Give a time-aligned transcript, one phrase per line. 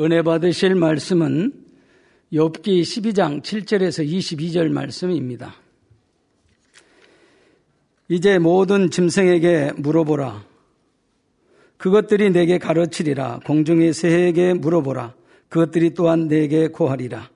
[0.00, 1.52] 은혜 받으실 말씀은
[2.32, 5.54] 욥기 12장 7절에서 22절 말씀입니다.
[8.08, 10.44] 이제 모든 짐승에게 물어보라.
[11.76, 13.38] 그것들이 내게 가르치리라.
[13.46, 15.14] 공중의 새에게 물어보라.
[15.48, 17.30] 그것들이 또한 내게 고하리라.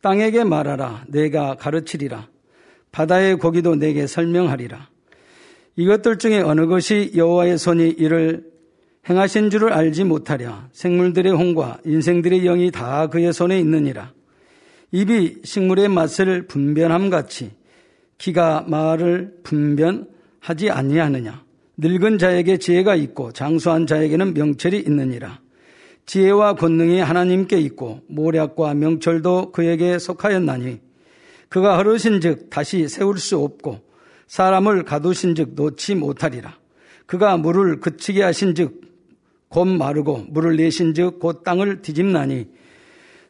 [0.00, 1.06] 땅에게 말하라.
[1.08, 2.28] 내가 가르치리라.
[2.92, 4.88] 바다의 고기도 내게 설명하리라.
[5.74, 8.55] 이것들 중에 어느 것이 여호와의 손이 이를
[9.08, 10.68] 행하신 줄을 알지 못하랴.
[10.72, 14.12] 생물들의 홍과 인생들의 영이 다 그의 손에 있느니라.
[14.90, 17.52] 입이 식물의 맛을 분변함 같이
[18.18, 21.44] 기가 말을 분변하지 아니하느냐.
[21.76, 25.40] 늙은 자에게 지혜가 있고 장수한 자에게는 명철이 있느니라.
[26.06, 30.80] 지혜와 권능이 하나님께 있고 모략과 명철도 그에게 속하였나니
[31.48, 33.80] 그가 흐르신즉 다시 세울 수 없고
[34.26, 36.56] 사람을 가두신즉 놓지 못하리라.
[37.06, 38.85] 그가 물을 그치게 하신즉
[39.56, 42.46] 곧 마르고 물을 내신 즉 곧 땅을 뒤집나니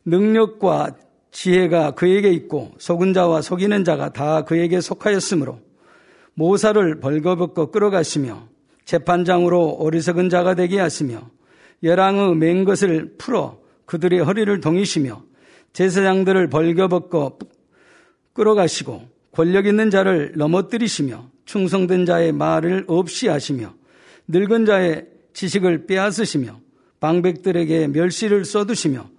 [0.04, 0.96] 능력과
[1.30, 5.60] 지혜가 그에게 있고 속은 자와 속이는 자가 다 그에게 속하였으므로
[6.34, 8.48] 모사를 벌거벗고 끌어가시며
[8.84, 11.30] 재판장으로 어리석은 자가 되게 하시며
[11.84, 15.22] 열왕의 맹 것을 풀어 그들의 허리를 동이시며
[15.74, 17.38] 제사장들을 벌거벗고
[18.32, 23.74] 끌어가시고 권력 있는 자를 넘어뜨리시며 충성된 자의 말을 없이 하시며
[24.26, 26.60] 늙은 자의 지식을 빼앗으시며
[27.00, 29.10] 방백들에게 멸시를 쏟으시며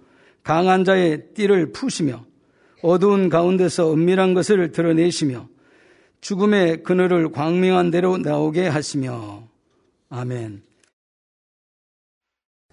[0.42, 2.24] 강한 자의 띠를 푸시며
[2.82, 5.48] 어두운 가운데서 은밀한 것을 드러내시며
[6.20, 9.44] 죽음의 그늘을 광명한 대로 나오게 하시며
[10.10, 10.62] 아멘.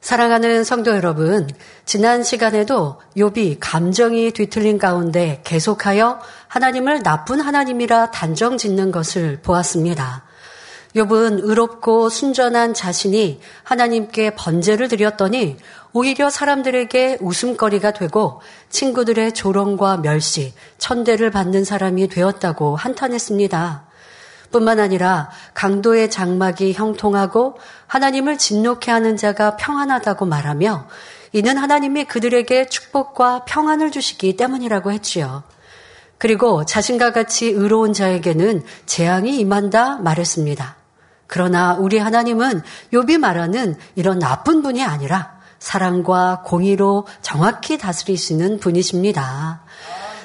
[0.02, 1.48] 사랑하는 성도 여러분,
[1.84, 10.25] 지난 시간에도 욥이 감정이 뒤틀린 가운데 계속하여 하나님을 나쁜 하나님이라 단정 짓는 것을 보았습니다.
[10.96, 15.58] 욥은 의롭고 순전한 자신이 하나님께 번제를 드렸더니
[15.92, 23.86] 오히려 사람들에게 웃음거리가 되고 친구들의 조롱과 멸시, 천대를 받는 사람이 되었다고 한탄했습니다.
[24.52, 27.58] 뿐만 아니라 강도의 장막이 형통하고
[27.88, 30.88] 하나님을 진노케 하는 자가 평안하다고 말하며
[31.34, 35.44] 이는 하나님이 그들에게 축복과 평안을 주시기 때문이라고 했지요.
[36.18, 40.85] 그리고 자신과 같이 의로운 자에게는 재앙이 임한다 말했습니다.
[41.28, 42.62] 그러나 우리 하나님은
[42.94, 49.62] 욥이 말하는 이런 나쁜 분이 아니라 사랑과 공의로 정확히 다스리시는 분이십니다.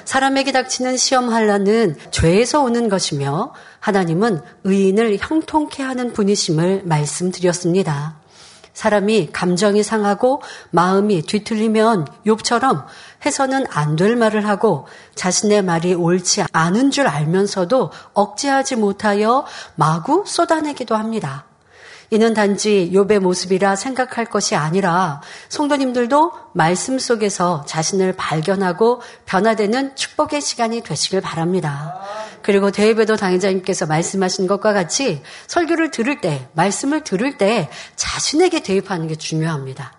[0.05, 8.20] 사람에게 닥치는 시험 한란은 죄에서 오는 것이며 하나님은 의인을 형통케 하는 분이심을 말씀드렸습니다.
[8.73, 12.85] 사람이 감정이 상하고 마음이 뒤틀리면 욥처럼
[13.25, 19.45] 해서는 안 될 말을 하고 자신의 말이 옳지 않은 줄 알면서도 억제하지 못하여
[19.75, 21.45] 마구 쏟아내기도 합니다.
[22.09, 30.81] 이는 단지 욥의 모습이라 생각할 것이 아니라 성도님들도 말씀 속에서 자신을 발견하고 변화되는 축복의 시간이
[30.81, 32.01] 되시길 바랍니다.
[32.43, 39.15] 그리고 대예배도 당회자님께서 말씀하신 것과 같이 설교를 들을 때, 말씀을 들을 때 자신에게 대입하는 게
[39.15, 39.93] 중요합니다.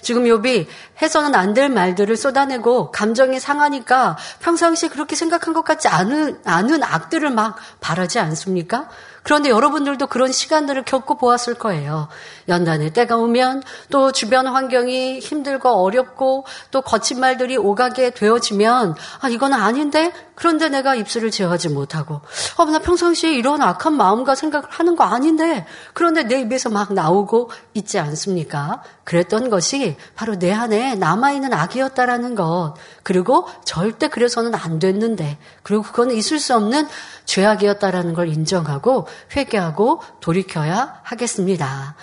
[0.00, 0.66] 지금 욥이
[1.02, 7.30] 해서는 안 될 말들을 쏟아내고 감정이 상하니까 평상시에 그렇게 생각한 것 같지 않은, 않은 악들을
[7.30, 8.88] 막 바라지 않습니까?
[9.24, 12.08] 그런데 여러분들도 그런 시간들을 겪고 보았을 거예요.
[12.48, 19.52] 연단의 때가 오면 또 주변 환경이 힘들고 어렵고 또 거친 말들이 오가게 되어지면 아 이건
[19.52, 22.20] 아닌데 그런데 내가 입술을 제어하지 못하고
[22.58, 27.50] 어, 나 평상시에 이런 악한 마음과 생각을 하는 거 아닌데 그런데 내 입에서 막 나오고
[27.74, 28.84] 있지 않습니까?
[29.02, 36.14] 그랬던 것이 바로 내 안에 남아있는 악이었다라는 것 그리고 절대 그래서는 안 됐는데 그리고 그거는
[36.14, 36.86] 있을 수 없는
[37.24, 41.96] 죄악이었다라는 걸 인정하고 회개하고 돌이켜야 하겠습니다.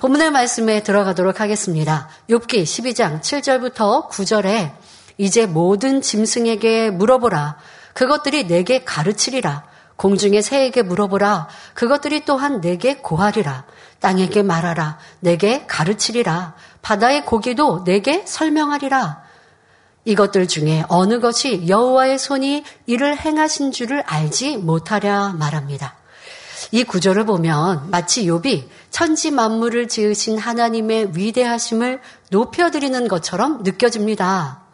[0.00, 2.08] 본문의 말씀에 들어가도록 하겠습니다.
[2.30, 4.72] 욥기 12장 7절부터 9절에
[5.18, 7.75] 이제 모든 짐승에게 물어보라.
[7.96, 9.64] 그것들이 내게 가르치리라.
[9.96, 11.48] 공중의 새에게 물어보라.
[11.72, 13.64] 그것들이 또한 내게 고하리라.
[14.00, 14.98] 땅에게 말하라.
[15.20, 16.54] 내게 가르치리라.
[16.82, 19.22] 바다의 고기도 내게 설명하리라.
[20.04, 25.96] 이것들 중에 어느 것이 여호와의 손이 이를 행하신 줄을 알지 못하랴 말합니다.
[26.72, 34.65] 이 구절을 보면 마치 욥이 천지 만물을 지으신 하나님의 위대하심을 높여드리는 것처럼 느껴집니다.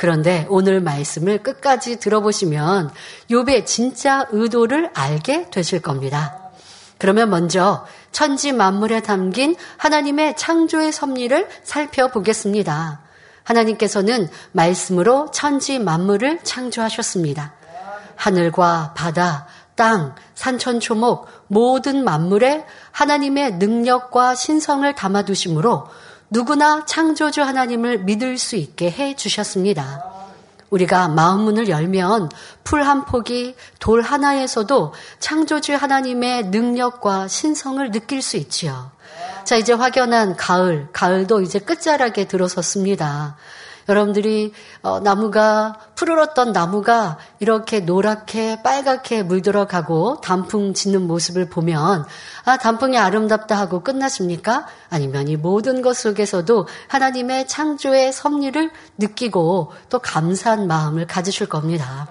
[0.00, 2.90] 그런데 오늘 말씀을 끝까지 들어보시면
[3.28, 6.38] 욥의 진짜 의도를 알게 되실 겁니다.
[6.96, 13.00] 그러면 먼저 천지 만물에 담긴 하나님의 창조의 섭리를 살펴보겠습니다.
[13.44, 17.52] 하나님께서는 말씀으로 천지 만물을 창조하셨습니다.
[18.16, 25.88] 하늘과 바다, 땅, 산천초목 모든 만물에 하나님의 능력과 신성을 담아두심으로
[26.30, 30.04] 누구나 창조주 하나님을 믿을 수 있게 해 주셨습니다.
[30.70, 32.30] 우리가 마음 문을 열면
[32.62, 38.92] 풀 한 폭이 돌 하나에서도 창조주 하나님의 능력과 신성을 느낄 수 있지요.
[39.44, 43.36] 자, 이제 확연한 가을, 가을도 이제 끝자락에 들어섰습니다.
[43.90, 44.52] 여러분들이
[44.82, 52.06] 어, 나무가 푸르렀던 나무가 이렇게 노랗게 빨갛게 물들어 가고 단풍 짓는 모습을 보면
[52.44, 54.66] 아 단풍이 아름답다 하고 끝났습니까?
[54.88, 62.08] 아니면 이 모든 것 속에서도 하나님의 창조의 섭리를 느끼고 또 감사한 마음을 가지실 겁니다.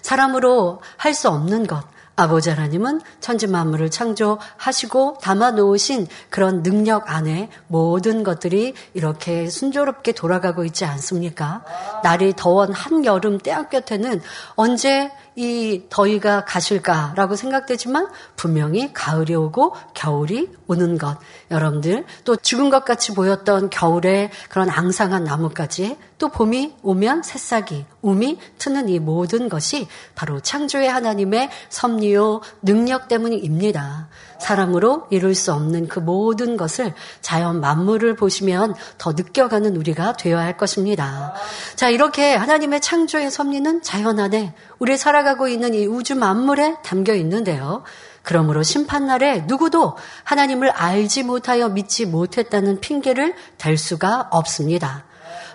[0.00, 1.84] 사람으로 할 수 없는 것,
[2.16, 10.64] 아버지 하나님은 천지 만물을 창조하시고 담아 놓으신 그런 능력 안에 모든 것들이 이렇게 순조롭게 돌아가고
[10.64, 11.64] 있지 않습니까?
[12.04, 14.20] 날이 더운 한여름 때학 곁에는
[14.54, 21.18] 언제 이 더위가 가실까라고 생각되지만 분명히 가을이 오고 겨울이 오는 것.
[21.50, 28.38] 여러분들 또 죽은 것 같이 보였던 겨울의 그런 앙상한 나뭇가지에 또 봄이 오면 새싹이 움이
[28.58, 34.08] 트는 이 모든 것이 바로 창조의 하나님의 섭리요 능력 때문입니다.
[34.44, 36.92] 사람으로 이룰 수 없는 그 모든 것을
[37.22, 41.32] 자연 만물을 보시면 더 느껴가는 우리가 되어야 할 것입니다.
[41.76, 47.84] 자, 이렇게 하나님의 창조의 섭리는 자연 안에 우리 살아가고 있는 이 우주 만물에 담겨 있는데요.
[48.22, 55.04] 그러므로 심판날에 누구도 하나님을 알지 못하여 믿지 못했다는 핑계를 댈 수가 없습니다.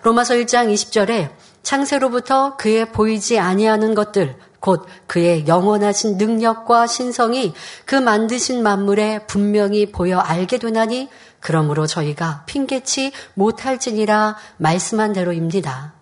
[0.01, 1.29] 로마서 1장 20절에
[1.61, 7.53] 창세로부터 그의 보이지 아니하는 것들 곧 그의 영원하신 능력과 신성이
[7.85, 11.09] 그 만드신 만물에 분명히 보여 알게 되나니
[11.39, 15.93] 그러므로 저희가 핑계치 못할지니라 말씀한 대로입니다.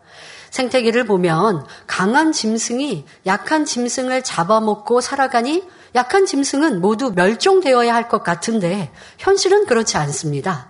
[0.49, 5.63] 생태계를 보면 강한 짐승이 약한 짐승을 잡아먹고 살아가니
[5.95, 10.69] 약한 짐승은 모두 멸종되어야 할 것 같은데 현실은 그렇지 않습니다.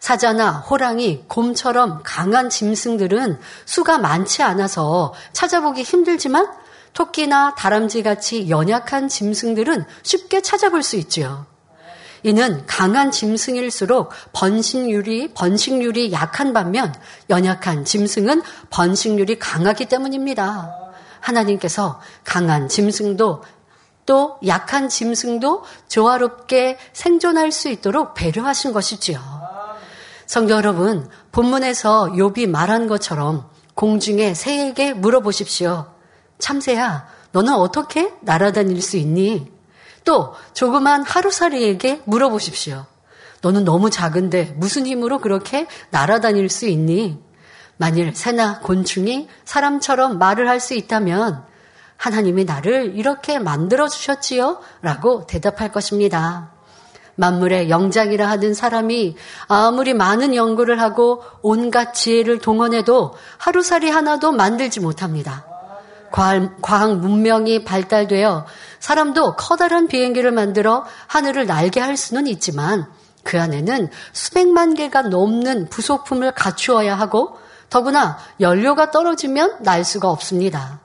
[0.00, 6.48] 사자나 호랑이, 곰처럼 강한 짐승들은 수가 많지 않아서 찾아보기 힘들지만
[6.98, 11.46] 토끼나 다람쥐 같이 연약한 짐승들은 쉽게 찾아볼 수 있지요.
[12.24, 16.92] 이는 강한 짐승일수록 번식률이 번식률이 약한 반면
[17.30, 20.74] 연약한 짐승은 번식률이 강하기 때문입니다.
[21.20, 23.44] 하나님께서 강한 짐승도
[24.04, 29.20] 또 약한 짐승도 조화롭게 생존할 수 있도록 배려하신 것이지요.
[30.26, 35.97] 성도 여러분, 본문에서 욥이 말한 것처럼 공중의 새에게 물어보십시오.
[36.38, 39.50] 참새야, 너는 어떻게 날아다닐 수 있니?
[40.04, 42.86] 또 조그만 하루살이에게 물어보십시오.
[43.42, 47.22] 너는 너무 작은데 무슨 힘으로 그렇게 날아다닐 수 있니?
[47.76, 51.44] 만일 새나 곤충이 사람처럼 말을 할 수 있다면
[51.96, 54.60] 하나님이 나를 이렇게 만들어 주셨지요?
[54.82, 56.52] 라고 대답할 것입니다.
[57.16, 59.16] 만물의 영장이라 하는 사람이
[59.48, 65.47] 아무리 많은 연구를 하고 온갖 지혜를 동원해도 하루살이 하나도 만들지 못합니다.
[66.10, 68.46] 과학, 문명이 발달되어
[68.80, 72.86] 사람도 커다란 비행기를 만들어 하늘을 날게 할 수는 있지만
[73.24, 77.38] 그 안에는 수백만 개가 넘는 부속품을 갖추어야 하고
[77.70, 80.80] 더구나 연료가 떨어지면 날 수가 없습니다.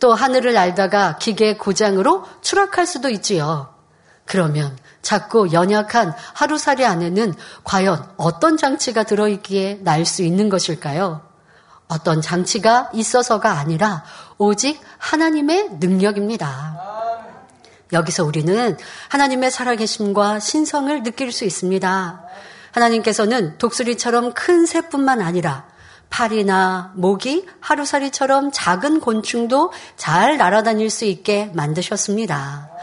[0.00, 3.74] 또 하늘을 날다가 기계 고장으로 추락할 수도 있지요.
[4.24, 11.33] 그러면 작고 연약한 하루살이 안에는 과연 어떤 장치가 들어있기에 날 수 있는 것일까요?
[11.94, 14.04] 어떤 장치가 있어서가 아니라
[14.36, 16.76] 오직 하나님의 능력입니다.
[17.92, 18.76] 여기서 우리는
[19.08, 22.22] 하나님의 살아계심과 신성을 느낄 수 있습니다.
[22.72, 25.66] 하나님께서는 독수리처럼 큰 새뿐만 아니라
[26.10, 32.73] 파리나 모기, 하루살이처럼 작은 곤충도 잘 날아다닐 수 있게 만드셨습니다.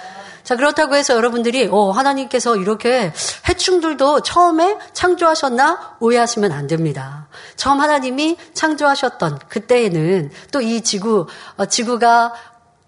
[0.52, 3.14] 자, 그렇다고 해서 여러분들이, 어, 하나님께서 이렇게
[3.48, 5.96] 해충들도 처음에 창조하셨나?
[6.02, 7.30] 오해하시면 안 됩니다.
[7.56, 12.34] 처음 하나님이 창조하셨던 그때에는 또 이 지구, 어, 지구가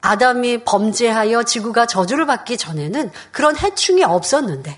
[0.01, 4.77] 아담이 범죄하여 지구가 저주를 받기 전에는 그런 해충이 없었는데,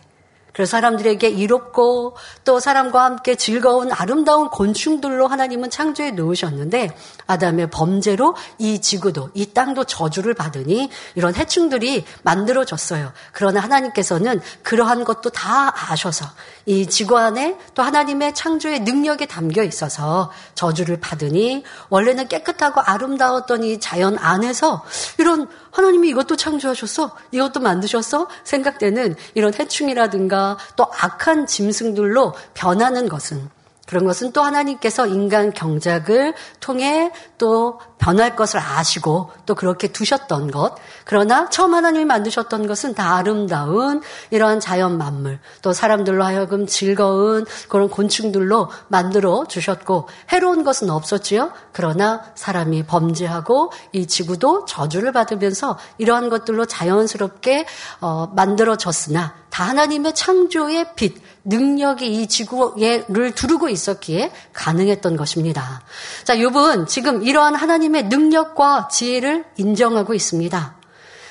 [0.54, 2.16] 그래서 사람들에게 이롭고
[2.46, 6.96] 또 사람과 함께 즐거운 아름다운 곤충들로 하나님은 창조해 놓으셨는데
[7.28, 13.12] 아담의 범죄로 이 지구도 이 땅도 저주를 받으니 이런 해충들이 만들어졌어요.
[13.32, 16.26] 그러나 하나님께서는 그러한 것도 다 아셔서
[16.66, 23.80] 이 지구 안에 또 하나님의 창조의 능력이 담겨 있어서 저주를 받으니 원래는 깨끗하고 아름다웠던 이
[23.80, 24.84] 자연 안에서
[25.18, 27.16] 이런 하나님이 이것도 창조하셨어?
[27.32, 28.28] 이것도 만드셨어?
[28.44, 33.50] 생각되는 이런 해충이라든가 또 악한 짐승들로 변하는 것은
[33.86, 40.76] 그런 것은 또 하나님께서 인간 경작을 통해 또 변할 것을 아시고 또 그렇게 두셨던 것.
[41.06, 44.02] 그러나 처음 하나님이 만드셨던 것은 다 아름다운
[44.32, 51.52] 이러한 자연 만물, 또 사람들로 하여금 즐거운 그런 곤충들로 만들어 주셨고 해로운 것은 없었지요.
[51.72, 57.66] 그러나 사람이 범죄하고 이 지구도 저주를 받으면서 이러한 것들로 자연스럽게
[58.02, 65.82] 어, 만들어졌으나 다 하나님의 창조의 빛, 능력이 이 지구를 두르고 있었기에 가능했던 것입니다.
[66.26, 70.76] 자, 욥은 지금 이러한 하나님의 능력과 지혜를 인정하고 있습니다.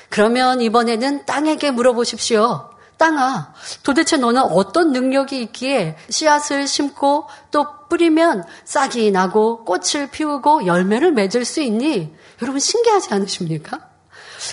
[0.08, 2.70] 그러면 이번에는 땅에게 물어보십시오.
[2.96, 3.52] 땅아,
[3.82, 11.44] 도대체 너는 어떤 능력이 있기에 씨앗을 심고 또 뿌리면 싹이 나고 꽃을 피우고 열매를 맺을
[11.44, 12.14] 수 있니?
[12.40, 13.93] 여러분 신기하지 않으십니까?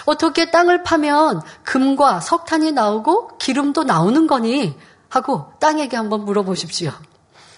[0.05, 4.77] 어떻게 땅을 파면 금과 석탄이 나오고 기름도 나오는 거니?
[5.09, 6.91] 하고 땅에게 한번 물어보십시오.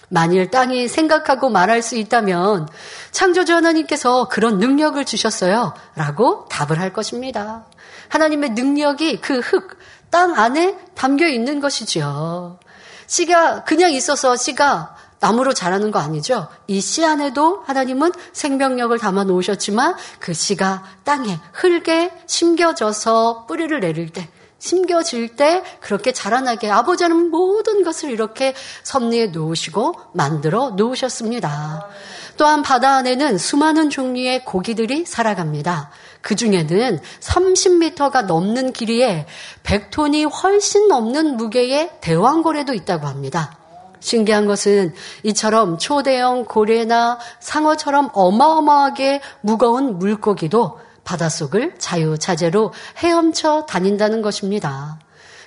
[0.08, 2.68] 만일 땅이 생각하고 말할 수 있다면
[3.10, 5.74] 창조주 하나님께서 그런 능력을 주셨어요.
[5.94, 7.64] 라고 답을 할 것입니다.
[8.08, 9.78] 하나님의 능력이 그 흙,
[10.10, 12.58] 땅 안에 담겨 있는 것이지요.
[13.06, 16.48] 씨가 그냥 있어서 씨가 나무로 자라는 거 아니죠?
[16.66, 24.28] 이 씨 안에도 하나님은 생명력을 담아 놓으셨지만 그 씨가 땅에 흙에 심겨져서 뿌리를 내릴 때
[24.58, 31.88] 심겨질 때 그렇게 자라나게 아버지는 모든 것을 이렇게 섭리해 놓으시고 만들어 놓으셨습니다.
[32.36, 35.90] 또한 바다 안에는 수많은 종류의 고기들이 살아갑니다.
[36.20, 39.26] 그 중에는 30m가 넘는 길이에
[39.62, 43.63] 100톤이 훨씬 넘는 무게의 대왕고래도 있다고 합니다.
[44.04, 44.92] 신기한 것은
[45.22, 54.98] 이처럼 초대형 고래나 상어처럼 어마어마하게 무거운 물고기도 바닷속을 자유자재로 헤엄쳐 다닌다는 것입니다.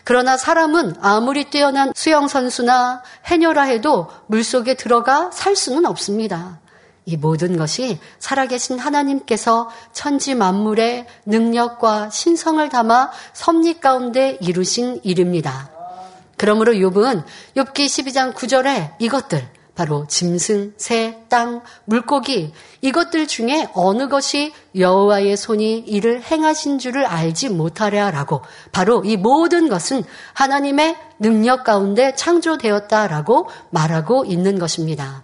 [0.03, 6.59] 그러나 사람은 아무리 뛰어난 수영선수나 해녀라 해도 물속에 들어가 살 수는 없습니다.
[7.05, 15.76] 이 모든 것이 살아계신 하나님께서 천지 만물의 능력과 신성을 담아 섭리 가운데 이루신 일입니다.
[16.37, 17.23] 그러므로 욥은
[17.55, 22.51] 욥기 12장 9절에 이것들 바로 짐승, 새, 땅, 물고기
[22.81, 28.41] 이것들 중에 어느 것이 여호와의 손이 이를 행하신 줄을 알지 못하랴라고
[28.71, 30.03] 바로 이 모든 것은
[30.33, 35.23] 하나님의 능력 가운데 창조되었다라고 말하고 있는 것입니다.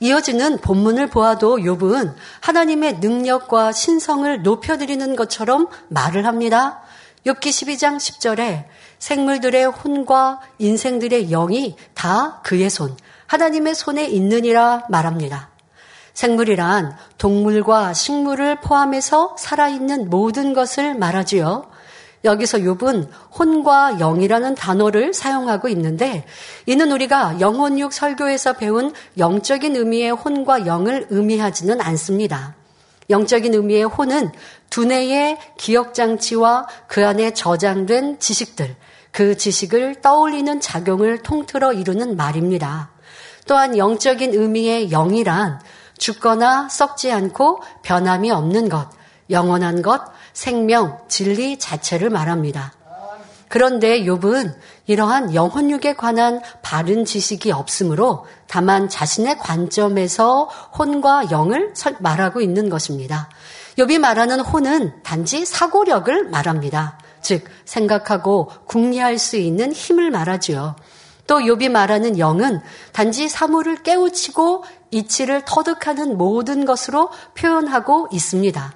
[0.00, 6.80] 이어지는 본문을 보아도 욥은 하나님의 능력과 신성을 높여드리는 것처럼 말을 합니다.
[7.26, 8.64] 욥기 12장 10절에
[9.00, 15.50] 생물들의 혼과 인생들의 영이 다 그의 손, 하나님의 손에 있느니라 말합니다.
[16.12, 21.68] 생물이란 동물과 식물을 포함해서 살아있는 모든 것을 말하지요.
[22.24, 26.26] 여기서 욥은 혼과 영이라는 단어를 사용하고 있는데
[26.66, 32.54] 이는 우리가 영혼육 설교에서 배운 영적인 의미의 혼과 영을 의미하지는 않습니다.
[33.08, 34.30] 영적인 의미의 혼은
[34.68, 38.76] 두뇌의 기억장치와 그 안에 저장된 지식들,
[39.12, 42.90] 그 지식을 떠올리는 작용을 통틀어 이루는 말입니다.
[43.46, 45.60] 또한 영적인 의미의 영이란
[45.98, 48.88] 죽거나 썩지 않고 변함이 없는 것,
[49.28, 50.02] 영원한 것,
[50.32, 52.72] 생명, 진리 자체를 말합니다.
[53.48, 54.54] 그런데 욥은
[54.86, 60.44] 이러한 영혼육에 관한 바른 지식이 없으므로 다만 자신의 관점에서
[60.78, 63.28] 혼과 영을 말하고 있는 것입니다.
[63.76, 66.99] 욥이 말하는 혼은 단지 사고력을 말합니다.
[67.22, 70.76] 즉 생각하고 궁리할 수 있는 힘을 말하지요.
[71.26, 72.60] 또 욥이 말하는 영은
[72.92, 78.74] 단지 사물을 깨우치고 이치를 터득하는 모든 것으로 표현하고 있습니다.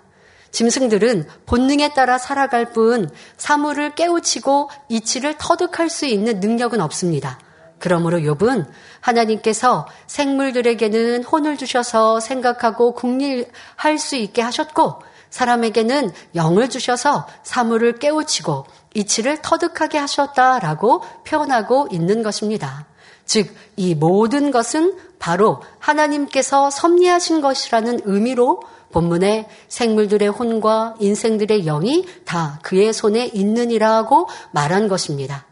[0.52, 7.40] 짐승들은 본능에 따라 살아갈 뿐 사물을 깨우치고 이치를 터득할 수 있는 능력은 없습니다.
[7.80, 8.66] 그러므로 욥은
[9.00, 15.02] 하나님께서 생물들에게는 혼을 주셔서 생각하고 궁리할 수 있게 하셨고
[15.34, 22.86] 사람에게는 영을 주셔서 사물을 깨우치고 이치를 터득하게 하셨다라고 표현하고 있는 것입니다.
[23.26, 28.62] 즉, 이 모든 것은 바로 하나님께서 섭리하신 것이라는 의미로
[28.92, 35.46] 본문에 생물들의 혼과 인생들의 영이 다 그의 손에 있느니라고 말한 것입니다.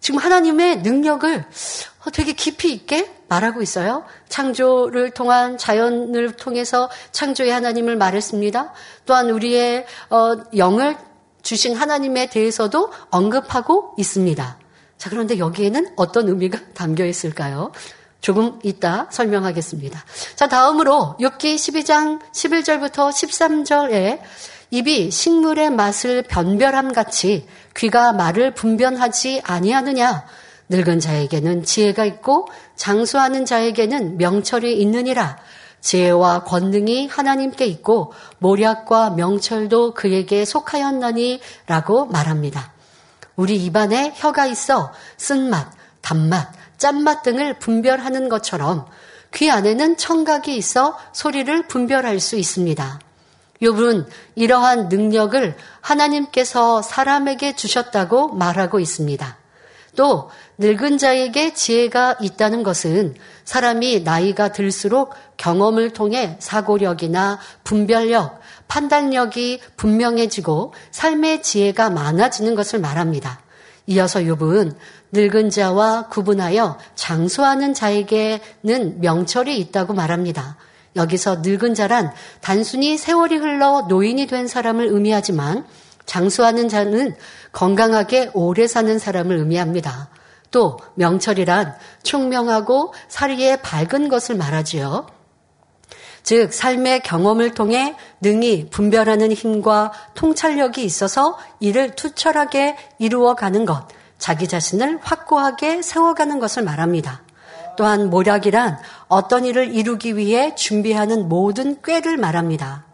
[0.00, 1.44] 지금 하나님의 능력을
[2.12, 4.04] 되게 깊이 있게 말하고 있어요.
[4.28, 8.72] 창조를 통한 자연을 통해서 창조의 하나님을 말했습니다.
[9.06, 10.96] 또한 우리의 어, 영을
[11.42, 14.58] 주신 하나님에 대해서도 언급하고 있습니다.
[14.98, 17.70] 자, 그런데 여기에는 어떤 의미가 담겨 있을까요?
[18.20, 20.04] 조금 이따 설명하겠습니다.
[20.34, 24.20] 자, 다음으로 욥기 12장 11절부터 13절에
[24.72, 27.46] 입이 식물의 맛을 변별함 같이
[27.76, 30.26] 귀가 말을 분변하지 아니하느냐
[30.70, 35.36] 늙은 자에게는 지혜가 있고 장수하는 자에게는 명철이 있느니라.
[35.80, 42.72] 지혜와 권능이 하나님께 있고 모략과 명철도 그에게 속하였나니 라고 말합니다.
[43.34, 45.72] 우리 입안에 혀가 있어 쓴맛,
[46.02, 48.86] 단맛, 짠맛 등을 분별하는 것처럼
[49.34, 53.00] 귀 안에는 청각이 있어 소리를 분별할 수 있습니다.
[53.62, 59.39] 욥은 이러한 능력을 하나님께서 사람에게 주셨다고 말하고 있습니다.
[59.96, 70.74] 또 늙은 자에게 지혜가 있다는 것은 사람이 나이가 들수록 경험을 통해 사고력이나 분별력, 판단력이 분명해지고
[70.90, 73.40] 삶의 지혜가 많아지는 것을 말합니다.
[73.86, 74.74] 이어서 욥은
[75.12, 80.56] 늙은 자와 구분하여 장수하는 자에게는 명철이 있다고 말합니다.
[80.96, 85.64] 여기서 늙은 자란 단순히 세월이 흘러 노인이 된 사람을 의미하지만
[86.10, 87.14] 장수하는 자는
[87.52, 90.08] 건강하게 오래 사는 사람을 의미합니다.
[90.50, 95.06] 또 명철이란 총명하고 사리에 밝은 것을 말하지요.
[96.24, 103.86] 즉 삶의 경험을 통해 능히 분별하는 힘과 통찰력이 있어서 이를 투철하게 이루어가는 것,
[104.18, 107.22] 자기 자신을 확고하게 세워가는 것을 말합니다.
[107.76, 112.90] 또한 모략이란 어떤 일을 이루기 위해 준비하는 모든 꾀를 말합니다.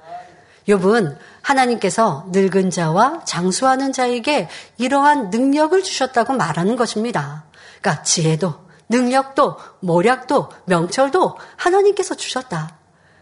[0.68, 1.16] 욥은
[1.46, 4.48] 하나님께서 늙은 자와 장수하는 자에게
[4.78, 7.44] 이러한 능력을 주셨다고 말하는 것입니다.
[7.80, 8.54] 그러니까 지혜도
[8.88, 12.76] 능력도 모략도 명철도 하나님께서 주셨다.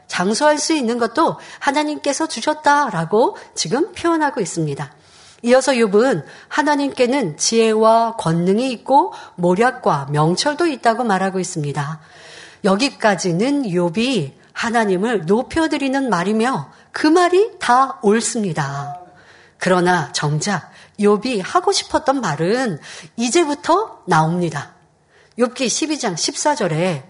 [0.06, 4.92] 장수할 수 있는 것도 하나님께서 주셨다라고 지금 표현하고 있습니다.
[5.42, 12.00] 이어서 욥은 하나님께는 지혜와 권능이 있고 모략과 명철도 있다고 말하고 있습니다.
[12.64, 19.00] 여기까지는 욥이 하나님을 높여드리는 말이며 그 말이 다 옳습니다.
[19.58, 20.70] 그러나 정작
[21.00, 22.78] 욥이 하고 싶었던 말은
[23.16, 24.74] 이제부터 나옵니다.
[25.36, 27.02] 욥기 12장 14절에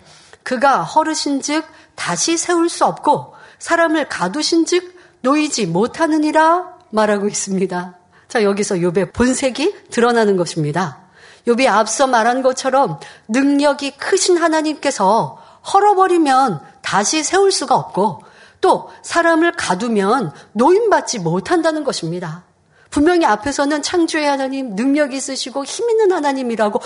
[0.42, 7.98] 그가 허르신즉 다시 세울 수 없고 사람을 가두신즉 놓이지 못하느니라 말하고 있습니다.
[8.28, 11.00] 자, 여기서 욥의 본색이 드러나는 것입니다.
[11.46, 12.98] 욥이 앞서 말한 것처럼
[13.28, 15.38] 능력이 크신 하나님께서
[15.72, 18.22] 헐어버리면 다시 세울 수가 없고
[18.64, 22.44] 또 사람을 가두면 노인받지 못한다는 것입니다.
[22.88, 26.80] 분명히 앞에서는 창조의 하나님, 능력 있으시고 힘 있는 하나님이라고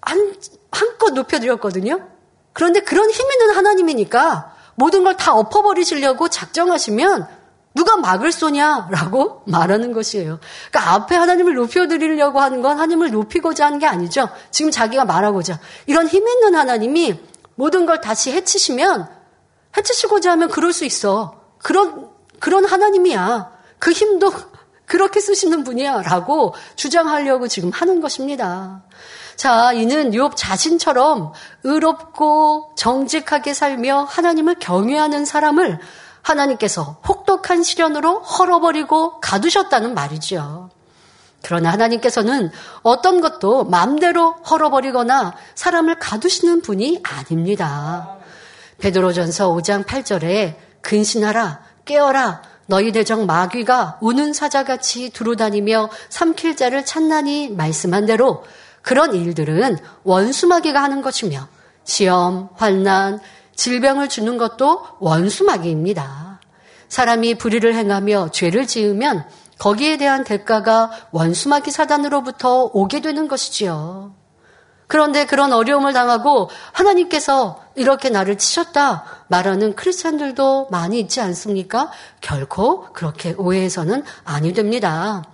[0.00, 0.34] 한,
[0.70, 2.08] 한껏 높여드렸거든요.
[2.54, 7.28] 그런데 그런 힘 있는 하나님이니까 모든 걸 다 엎어버리시려고 작정하시면
[7.74, 10.40] 누가 막을 쏘냐라고 말하는 것이에요.
[10.70, 14.30] 그러니까 앞에 하나님을 높여드리려고 하는 건 하나님을 높이고자 하는 게 아니죠.
[14.50, 15.60] 지금 자기가 말하고자.
[15.88, 17.20] 이런 힘 있는 하나님이
[17.54, 19.23] 모든 걸 다시 해치시면
[19.76, 21.40] 해치시고자 하면 그럴 수 있어.
[21.58, 23.50] 그런 그런 하나님이야.
[23.78, 24.32] 그 힘도
[24.86, 26.02] 그렇게 쓰시는 분이야.
[26.02, 28.82] 라고 주장하려고 지금 하는 것입니다.
[29.36, 31.32] 자, 이는 욥 자신처럼
[31.64, 35.80] 의롭고 정직하게 살며 하나님을 경외하는 사람을
[36.22, 40.70] 하나님께서 혹독한 시련으로 헐어버리고 가두셨다는 말이죠.
[41.42, 42.50] 그러나 하나님께서는
[42.82, 48.16] 어떤 것도 마음대로 헐어버리거나 사람을 가두시는 분이 아닙니다.
[48.78, 58.06] 베드로전서 5장 8절에 근신하라 깨어라 너희 대적 마귀가 우는 사자같이 두루다니며 삼킬 자를 찾나니 말씀한
[58.06, 58.44] 대로
[58.82, 61.48] 그런 일들은 원수마귀가 하는 것이며
[61.84, 63.20] 시험, 환난,
[63.54, 66.40] 질병을 주는 것도 원수마귀입니다.
[66.88, 69.26] 사람이 불의를 행하며 죄를 지으면
[69.58, 74.14] 거기에 대한 대가가 원수마귀 사단으로부터 오게 되는 것이지요.
[74.94, 81.90] 그런데 그런 어려움을 당하고 하나님께서 이렇게 나를 치셨다 말하는 크리스찬들도 많이 있지 않습니까?
[82.20, 85.24] 결코 그렇게 오해해서는 아니 됩니다.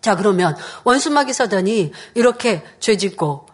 [0.00, 3.44] 자, 그러면 원수마귀 사단이 이렇게 죄 짓고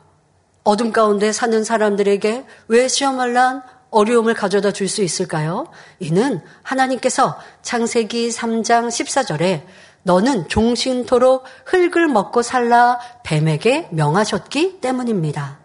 [0.62, 5.66] 어둠 가운데 사는 사람들에게 왜 시험할 난 어려움을 가져다 줄 수 있을까요?
[5.98, 9.62] 이는 하나님께서 창세기 3장 14절에
[10.04, 15.58] 너는 종신토록 흙을 먹고 살라 뱀에게 명하셨기 때문입니다.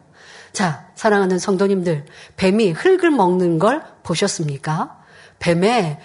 [0.53, 4.97] 자, 사랑하는 성도님들, 뱀이 흙을 먹는 걸 보셨습니까?
[5.39, 5.99] 뱀의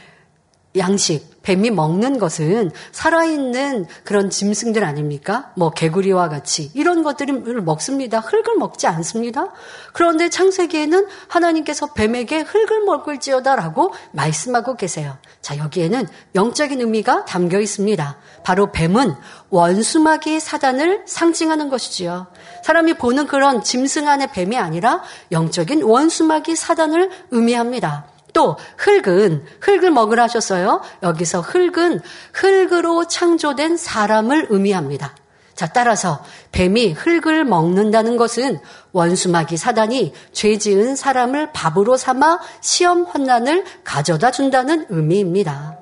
[0.77, 5.53] 양식, 뱀이 먹는 것은 살아있는 그런 짐승들 아닙니까?
[5.57, 8.21] 뭐 개구리와 같이 이런 것들을 먹습니다.
[8.21, 9.49] 흙을 먹지 않습니다.
[9.93, 15.19] 그런데 창세기에는 하나님께서 뱀에게 흙을 먹을지어다라고 말씀하고 계세요.
[15.41, 18.17] 자, 여기에는 영적인 의미가 담겨 있습니다.
[18.45, 19.15] 바로 뱀은
[19.51, 22.29] 원수마귀 사단을 상징하는 것이지요.
[22.65, 28.12] 사람이 보는 그런 짐승 안의 뱀이 아니라 영적인 원수마귀 사단을 의미합니다.
[28.33, 30.81] 또 흙은 흙을 먹으라 하셨어요.
[31.03, 32.01] 여기서 흙은
[32.33, 35.15] 흙으로 창조된 사람을 의미합니다.
[35.55, 38.59] 자, 따라서 뱀이 흙을 먹는다는 것은
[38.93, 45.79] 원수마귀 사단이 죄 지은 사람을 밥으로 삼아 시험 환난을 가져다 준다는 의미입니다.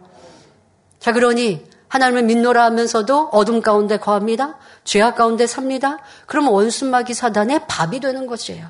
[0.98, 4.56] 자, 그러니 하나님을 믿노라 하면서도 어둠 가운데 거합니다.
[4.84, 5.98] 죄악 가운데 삽니다.
[6.26, 8.66] 그러면 원수마귀 사단의 밥이 되는 것이에요.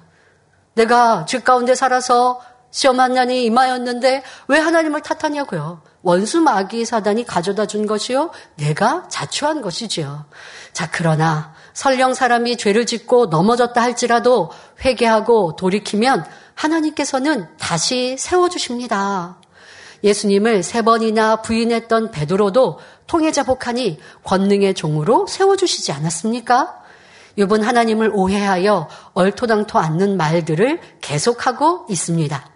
[0.75, 2.41] 내가 죄 가운데 살아서
[2.71, 5.83] 시험 환난이 임하였는데 왜 하나님을 탓하냐고요.
[6.03, 8.31] 원수 마귀 사단이 가져다 준 것이요.
[8.57, 10.25] 내가 자초한 것이지요.
[10.73, 14.51] 자, 그러나 설령 사람이 죄를 짓고 넘어졌다 할지라도
[14.85, 19.37] 회개하고 돌이키면 하나님께서는 다시 세워주십니다.
[20.03, 26.81] 예수님을 세 번이나 부인했던 베드로도 통해 자 복하니 권능의 종으로 세워주시지 않았습니까?
[27.37, 32.50] 이번 하나님을 오해하여 얼토당토 않는 말들을 계속하고 있습니다.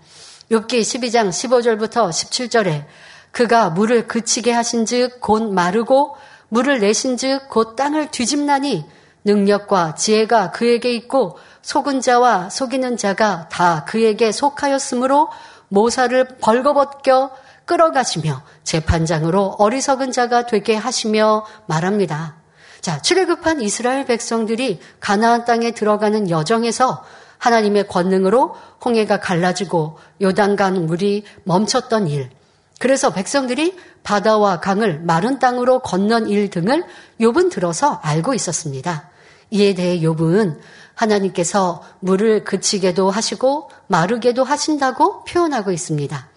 [0.54, 2.84] 욥기 12장 15절부터 17절에
[3.32, 6.16] 그가 물을 그치게 하신즉 곧 마르고
[6.48, 8.84] 물을 내신즉 곧 땅을 뒤집나니
[9.24, 15.28] 능력과 지혜가 그에게 있고 속은 자와 속이는 자가 다 그에게 속하였으므로
[15.68, 17.30] 모사를 벌거벗겨
[17.64, 22.36] 끌어가시며 재판장으로 어리석은 자가 되게 하시며 말합니다.
[22.80, 27.02] 자, 출애굽한 이스라엘 백성들이 가나안 땅에 들어가는 여정에서
[27.44, 32.30] 하나님의 권능으로 홍해가 갈라지고 요단강 물이 멈췄던 일.
[32.78, 36.84] 그래서 백성들이 바다와 강을 마른 땅으로 건넌 일 등을
[37.20, 39.10] 욥은 들어서 알고 있었습니다.
[39.50, 40.58] 이에 대해 욥은
[40.94, 46.28] 하나님께서 물을 그치게도 하시고 마르게도 하신다고 표현하고 있습니다.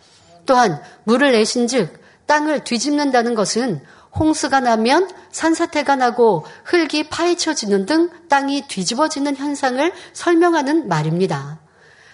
[0.46, 3.82] 또한 물을 내신즉 땅을 뒤집는다는 것은
[4.20, 11.60] 홍수가 나면 산사태가 나고 흙이 파헤쳐지는 등 땅이 뒤집어지는 현상을 설명하는 말입니다.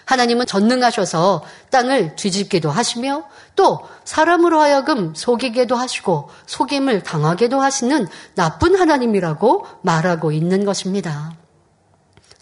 [0.04, 3.24] 하나님은 전능하셔서 땅을 뒤집기도 하시며
[3.56, 11.32] 또 사람으로 하여금 속이게도 하시고 속임을 당하게도 하시는 나쁜 하나님이라고 말하고 있는 것입니다.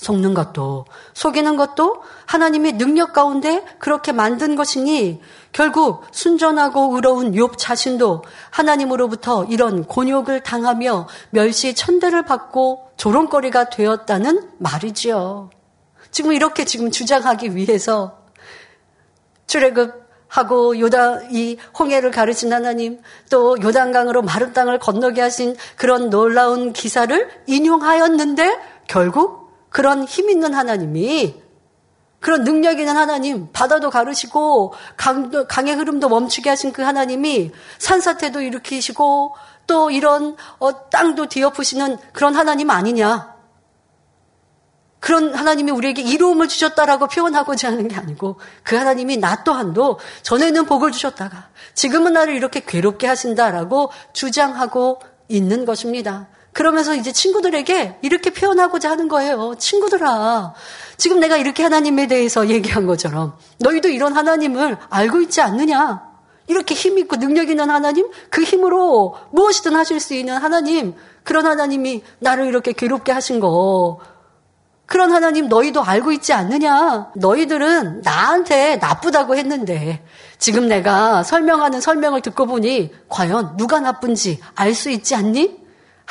[0.02, 0.84] 속는 것도
[1.14, 5.20] 속이는 것도 하나님의 능력 가운데 그렇게 만든 것이니
[5.52, 15.50] 결국 순전하고 의로운 욥 자신도 하나님으로부터 이런 곤욕을 당하며 멸시 천대를 받고 조롱거리가 되었다는 말이지요.
[16.10, 18.18] 지금 이렇게 지금 주장하기 위해서
[19.46, 26.72] 출애굽 하고 요다 이 홍해를 가르친 하나님 또 요단강으로 마른 땅을 건너게 하신 그런 놀라운
[26.72, 29.41] 기사를 인용하였는데 결국
[29.72, 31.42] 그런 힘 있는 하나님이
[32.20, 39.34] 그런 능력 있는 하나님, 바다도 가르시고 강도, 강의 흐름도 멈추게 하신 그 하나님이 산사태도 일으키시고
[39.66, 43.32] 또 이런 어, 땅도 뒤엎으시는 그런 하나님 아니냐?
[45.00, 50.92] 그런 하나님이 우리에게 이로움을 주셨다라고 표현하고자 하는 게 아니고 그 하나님이 나 또한도 전에는 복을
[50.92, 56.28] 주셨다가 지금은 나를 이렇게 괴롭게 하신다라고 주장하고 있는 것입니다.
[56.52, 59.54] 그러면서 이제 친구들에게 이렇게 표현하고자 하는 거예요.
[59.58, 60.54] 친구들아,
[60.96, 66.02] 지금 내가 이렇게 하나님에 대해서 얘기한 것처럼 너희도 이런 하나님을 알고 있지 않느냐?
[66.48, 72.02] 이렇게 힘 있고 능력 있는 하나님, 그 힘으로 무엇이든 하실 수 있는 하나님, 그런 하나님이
[72.18, 74.00] 나를 이렇게 괴롭게 하신 거,
[74.84, 77.12] 그런 하나님 너희도 알고 있지 않느냐?
[77.16, 80.04] 너희들은 나한테 나쁘다고 했는데
[80.36, 85.61] 지금 내가 설명하는 설명을 듣고 보니 과연 누가 나쁜지 알 수 있지 않니?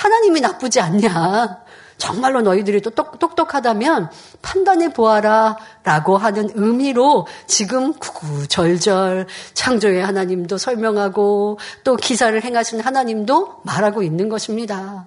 [0.02, 1.64] 하나님이 나쁘지 않냐?
[2.00, 4.10] 정말로 너희들이 또 똑똑하다면
[4.42, 14.02] 판단해 보아라 라고 하는 의미로 지금 구구절절 창조의 하나님도 설명하고 또 기사를 행하신 하나님도 말하고
[14.02, 15.06] 있는 것입니다.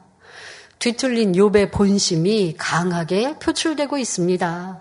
[0.78, 4.80] 뒤틀린 욥의 본심이 강하게 표출되고 있습니다.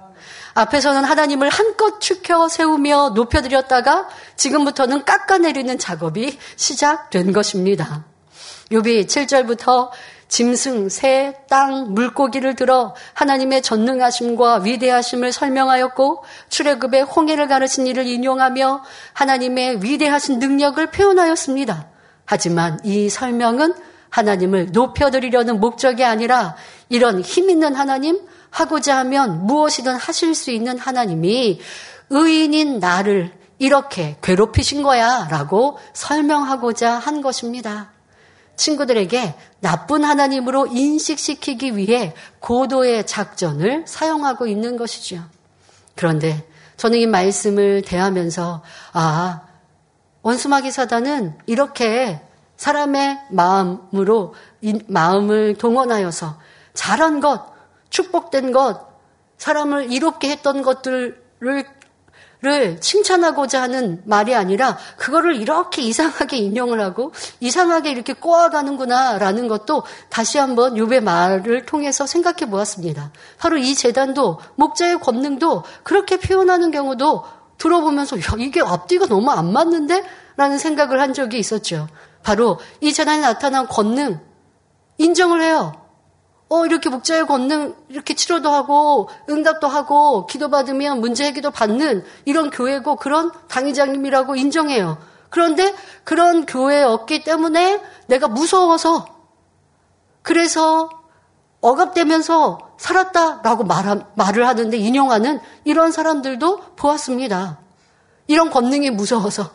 [0.54, 8.13] 앞에서는 하나님을 한껏 축혀 세우며 높여드렸다가 지금부터는 깎아내리는 작업이 시작된 것입니다.
[8.72, 9.90] 욥이 7절부터
[10.28, 19.84] 짐승, 새, 땅, 물고기를 들어 하나님의 전능하심과 위대하심을 설명하였고 출애굽의 홍해를 가르친 일을 인용하며 하나님의
[19.84, 21.88] 위대하신 능력을 표현하였습니다.
[22.26, 23.76] 하지만 이 설명은
[24.10, 26.56] 하나님을 높여드리려는 목적이 아니라
[26.90, 31.60] 이런 힘 있는 하나님, 하고자 하면 무엇이든 하실 수 있는 하나님이
[32.10, 37.92] 의인인 나를 이렇게 괴롭히신 거야 라고 설명하고자 한 것입니다.
[38.56, 45.24] 친구들에게 나쁜 하나님으로 인식시키기 위해 고도의 작전을 사용하고 있는 것이죠.
[45.96, 48.64] 그런데 저는 이 말씀을 대하면서
[48.94, 49.42] 아
[50.22, 52.22] 원수마귀 사단은 이렇게
[52.58, 54.36] 사람의 마음으로
[54.88, 56.40] 마음을 동원하여서
[56.74, 57.52] 잘한 것,
[57.90, 58.88] 축복된 것,
[59.38, 61.66] 사람을 이롭게 했던 것들을
[62.44, 70.40] 를 칭찬하고자 하는 말이 아니라 그거를 이렇게 이상하게 인용을 하고 이상하게 이렇게 꼬아가는구나라는 것도 다시
[70.40, 73.14] 한번 욥의 말을 통해서 생각해 보았습니다.
[73.38, 77.24] 바로 이 재단도 목자의 권능도 그렇게 표현하는 경우도
[77.60, 80.04] 들어보면서 야, 이게 앞뒤가 너무 안 맞는데?
[80.36, 81.88] 라는 생각을 한 적이 있었죠.
[82.24, 84.20] 바로 이 재단에 나타난 권능
[84.98, 85.83] 인정을 해요.
[86.54, 92.98] 어, 이렇게 목자의 권능, 이렇게 치료도 하고, 응답도 하고, 기도받으면 문제 해결도 받는 이런 교회고,
[92.98, 95.00] 그런 당의장님이라고 인정해요.
[95.32, 99.08] 그런데 그런 교회였기 때문에 내가 무서워서,
[100.22, 100.92] 그래서
[101.60, 107.58] 억압되면서 살았다라고 말, 말을 하는데 인용하는 이런 사람들도 보았습니다.
[108.28, 109.52] 이런 권능이 무서워서.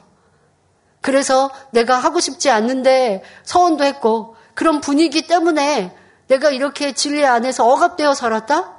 [1.01, 5.97] 그래서 내가 하고 싶지 않는데 서원도 했고, 그런 분위기 때문에
[6.29, 8.77] 내가 이렇게 진리 안에서 억압되어 살았다?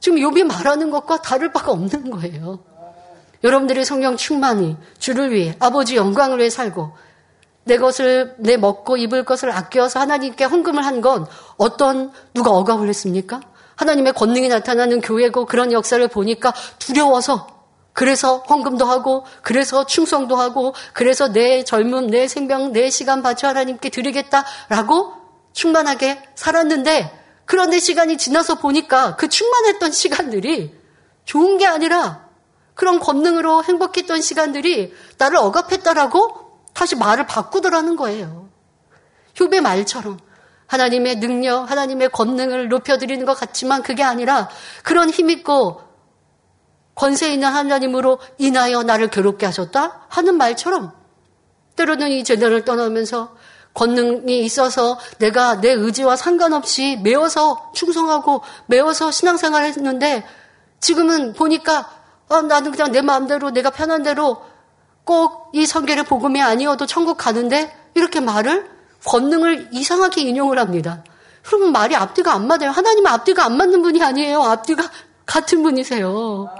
[0.00, 2.60] 지금 욥이 말하는 것과 다를 바가 없는 거예요.
[3.44, 6.92] 여러분들의 성령 충만이 주를 위해 아버지 영광을 위해 살고
[7.64, 11.26] 내 것을 내 먹고 입을 것을 아껴서 하나님께 헌금을 한 건
[11.56, 13.40] 어떤 누가 억압을 했습니까?
[13.76, 17.46] 하나님의 권능이 나타나는 교회고 그런 역사를 보니까 두려워서
[17.92, 23.90] 그래서 헌금도 하고 그래서 충성도 하고 그래서 내 젊음 내 생명 내 시간 바쳐 하나님께
[23.90, 25.12] 드리겠다라고
[25.56, 30.74] 충만하게 살았는데 그런데 시간이 지나서 보니까 그 충만했던 시간들이
[31.24, 32.26] 좋은 게 아니라
[32.74, 38.50] 그런 권능으로 행복했던 시간들이 나를 억압했다라고 다시 말을 바꾸더라는 거예요.
[39.34, 40.18] 휴배 말처럼
[40.66, 44.50] 하나님의 능력, 하나님의 권능을 높여드리는 것 같지만 그게 아니라
[44.82, 45.80] 그런 힘있고
[46.94, 50.92] 권세 있는 하나님으로 인하여 나를 괴롭게 하셨다 하는 말처럼
[51.76, 53.35] 때로는 이 재단을 떠나면서
[53.76, 60.24] 권능이 있어서 내가 내 의지와 상관없이 매워서 충성하고 매워서 신앙생활을 했는데
[60.80, 61.88] 지금은 보니까
[62.28, 64.42] 아, 나는 그냥 내 마음대로 내가 편한 대로
[65.04, 68.68] 꼭 이 성계를 복음이 아니어도 천국 가는데 이렇게 말을
[69.06, 71.02] 권능을 이상하게 인용을 합니다.
[71.42, 72.70] 그러면 말이 앞뒤가 안 맞아요.
[72.70, 74.42] 하나님은 앞뒤가 안 맞는 분이 아니에요.
[74.42, 74.90] 앞뒤가
[75.24, 76.50] 같은 분이세요.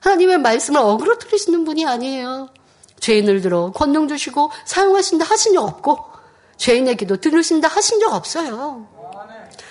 [0.00, 2.48] 하나님의 말씀을 어그러뜨리시는 분이 아니에요.
[2.98, 5.98] 죄인을 들어 권능 주시고 사용하신다 하신 적 없고
[6.56, 8.86] 죄인의 기도 들으신다 하신 적 없어요.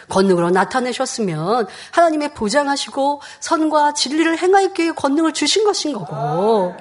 [0.10, 6.76] 권능으로 나타내셨으면 하나님의 보장하시고 선과 진리를 행하기 위해 권능을 주신 것인 거고.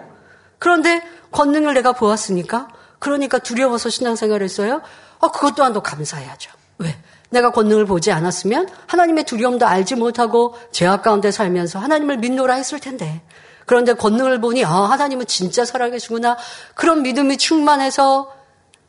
[0.59, 4.83] 그런데 권능을 내가 보았으니까 그러니까 두려워서 신앙생활을 했어요.
[5.19, 6.51] 어, 그것 또한도 감사해야죠.
[6.79, 6.97] 왜?
[7.31, 13.23] 내가 권능을 보지 않았으면 하나님의 두려움도 알지 못하고 죄악 가운데 살면서 하나님을 믿노라 했을 텐데.
[13.67, 16.37] 그런데 권능을 보니 아 하나님은 진짜 살아계시구나.
[16.75, 18.33] 그런 믿음이 충만해서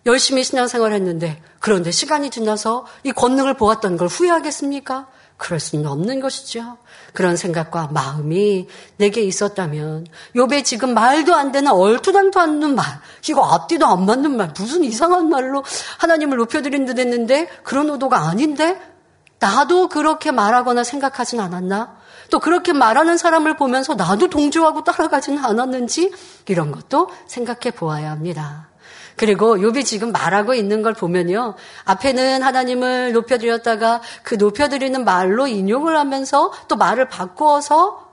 [0.06, 5.08] 열심히 신앙생활 했는데 그런데 시간이 지나서 이 권능을 보았던 걸 후회하겠습니까?
[5.38, 6.78] 그럴 수는 없는 것이죠.
[7.14, 12.86] 그런 생각과 마음이 내게 있었다면 요배 지금 말도 안 되는 얼토당토 않는 말
[13.28, 15.64] 이거 앞뒤도 안 맞는 말 무슨 이상한 말로
[16.00, 18.80] 하나님을 높여드린 듯 했는데 그런 의도가 아닌데
[19.40, 21.98] 나도 그렇게 말하거나 생각하진 않았나?
[22.32, 26.12] 또 그렇게 말하는 사람을 보면서 나도 동조하고 따라가지는 않았는지
[26.48, 28.70] 이런 것도 생각해 보아야 합니다.
[29.16, 31.56] 그리고 욥이 지금 말하고 있는 걸 보면요.
[31.86, 38.06] 앞에는 하나님을 높여드렸다가 그 높여드리는 말로 인용을 하면서 또 말을 바꾸어서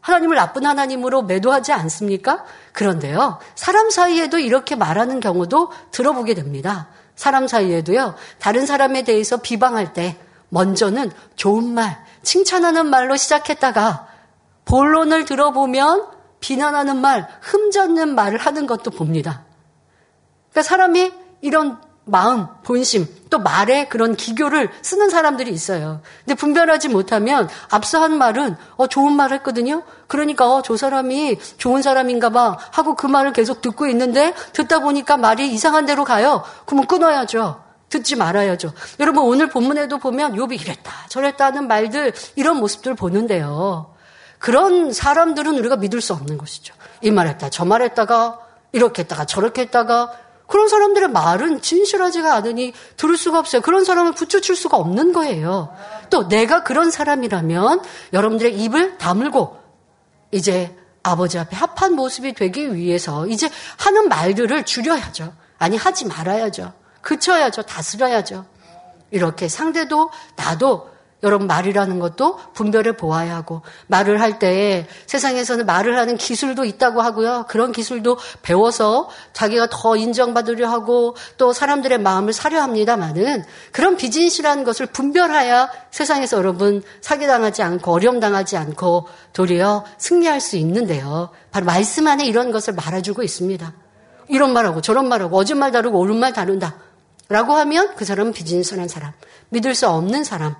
[0.00, 2.44] 하나님을 나쁜 하나님으로 매도하지 않습니까?
[2.72, 3.38] 그런데요.
[3.54, 6.88] 사람 사이에도 이렇게 말하는 경우도 들어보게 됩니다.
[7.14, 8.14] 사람 사이에도요.
[8.38, 10.16] 다른 사람에 대해서 비방할 때
[10.50, 14.06] 먼저는 좋은 말, 칭찬하는 말로 시작했다가
[14.64, 16.06] 본론을 들어보면
[16.40, 19.44] 비난하는 말, 흠잡는 말을 하는 것도 봅니다.
[20.50, 26.00] 그러니까 사람이 이런 마음, 본심, 또 말에 그런 기교를 쓰는 사람들이 있어요.
[26.24, 29.82] 근데 분별하지 못하면 앞서 한 말은 어 좋은 말 했거든요.
[30.06, 35.16] 그러니까 어 저 사람이 좋은 사람인가 봐 하고 그 말을 계속 듣고 있는데 듣다 보니까
[35.18, 36.42] 말이 이상한 데로 가요.
[36.64, 37.62] 그러면 끊어야죠.
[37.90, 38.72] 듣지 말아야죠.
[39.00, 43.94] 여러분 오늘 본문에도 보면 욥이 이랬다 저랬다 하는 말들 이런 모습들을 보는데요.
[44.38, 46.74] 그런 사람들은 우리가 믿을 수 없는 것이죠.
[47.02, 48.40] 이 말했다 저 말했다가
[48.72, 50.12] 이렇게 했다가 저렇게 했다가
[50.48, 53.60] 그런 사람들의 말은 진실하지가 않으니 들을 수가 없어요.
[53.60, 55.76] 그런 사람을 붙여줄 수가 없는 거예요.
[56.08, 57.82] 또 내가 그런 사람이라면
[58.14, 59.58] 여러분들의 입을 다물고
[60.30, 65.34] 이제 아버지 앞에 합한 모습이 되기 위해서 이제 하는 말들을 줄여야죠.
[65.58, 66.72] 아니 하지 말아야죠.
[67.02, 67.62] 그쳐야죠.
[67.62, 68.46] 다스려야죠.
[69.10, 70.90] 이렇게 상대도 나도
[71.22, 77.46] 여러분 말이라는 것도 분별해 보아야 하고 말을 할때 세상에서는 말을 하는 기술도 있다고 하고요.
[77.48, 84.86] 그런 기술도 배워서 자기가 더 인정받으려 하고 또 사람들의 마음을 사려 합니다만은 그런 비즈니스라는 것을
[84.86, 91.30] 분별해야 세상에서 여러분 사기당하지 않고 어려움 당하지 않고 도리어 승리할 수 있는데요.
[91.50, 93.72] 바로 말씀 안에 이런 것을 말해주고 있습니다.
[94.28, 96.76] 이런 말하고 저런 말하고 어진 말 다르고 옳은 말 다른다.
[97.28, 99.12] 라고 하면 그 사람은 비즈니스라는 사람,
[99.50, 100.54] 믿을 수 없는 사람,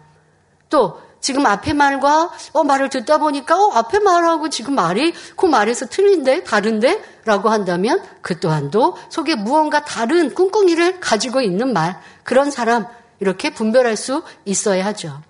[0.70, 5.86] 또 지금 앞에 말과 어 말을 듣다 보니까 어 앞에 말하고 지금 말이 그 말에서
[5.86, 12.86] 틀린데 다른데 라고 한다면 그 또한도 속에 무언가 다른 꿍꿍이를 가지고 있는 말 그런 사람
[13.20, 15.20] 이렇게 분별할 수 있어야 하죠.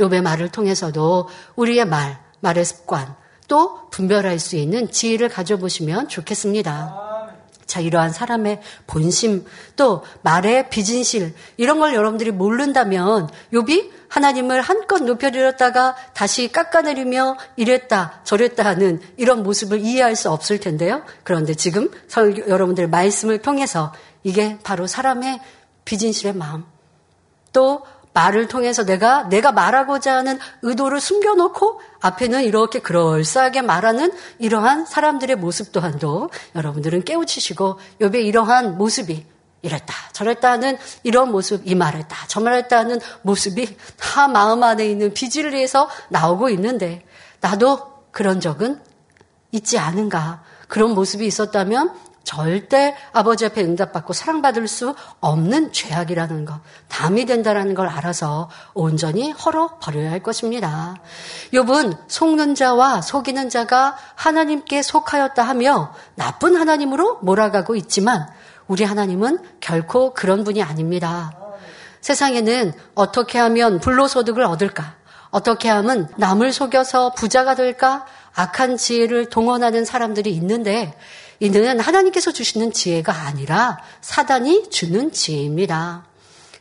[0.00, 3.14] 요배 말을 통해서도 우리의 말, 말의 습관
[3.46, 7.13] 또 분별할 수 있는 지혜를 가져보시면 좋겠습니다.
[7.66, 9.44] 자, 이러한 사람의 본심,
[9.76, 18.64] 또 말의 비진실, 이런 걸 여러분들이 모른다면, 욥이 하나님을 한껏 높여드렸다가 다시 깎아내리며 이랬다, 저랬다
[18.64, 21.02] 하는 이런 모습을 이해할 수 없을 텐데요.
[21.24, 21.90] 그런데 지금
[22.46, 25.40] 여러분들 말씀을 통해서 이게 바로 사람의
[25.84, 26.64] 비진실의 마음,
[27.52, 35.36] 또 말을 통해서 내가 내가 말하고자 하는 의도를 숨겨놓고 앞에는 이렇게 그럴싸하게 말하는 이러한 사람들의
[35.36, 39.26] 모습 또한도 여러분들은 깨우치시고 요배 이러한 모습이
[39.62, 45.12] 이랬다 저랬다 하는 이런 모습 이 말했다 저 말했다 하는 모습이 다 마음 안에 있는
[45.12, 47.04] 비질리에서 나오고 있는데
[47.40, 48.80] 나도 그런 적은
[49.50, 50.42] 있지 않은가?
[50.68, 51.94] 그런 모습이 있었다면
[52.24, 56.58] 절대 아버지 앞에 응답받고 사랑받을 수 없는 죄악이라는 것,
[56.88, 60.96] 담이 된다라는 걸 알아서 온전히 헐어 버려야 할 것입니다.
[61.52, 68.26] 욥은 속는 자와 속이는 자가 하나님께 속하였다 하며 나쁜 하나님으로 몰아가고 있지만
[68.66, 71.32] 우리 하나님은 결코 그런 분이 아닙니다.
[72.00, 74.96] 세상에는 어떻게 하면 불로소득을 얻을까?
[75.30, 78.06] 어떻게 하면 남을 속여서 부자가 될까?
[78.34, 80.96] 악한 지혜를 동원하는 사람들이 있는데
[81.44, 86.06] 이는 하나님께서 주시는 지혜가 아니라 사단이 주는 지혜입니다.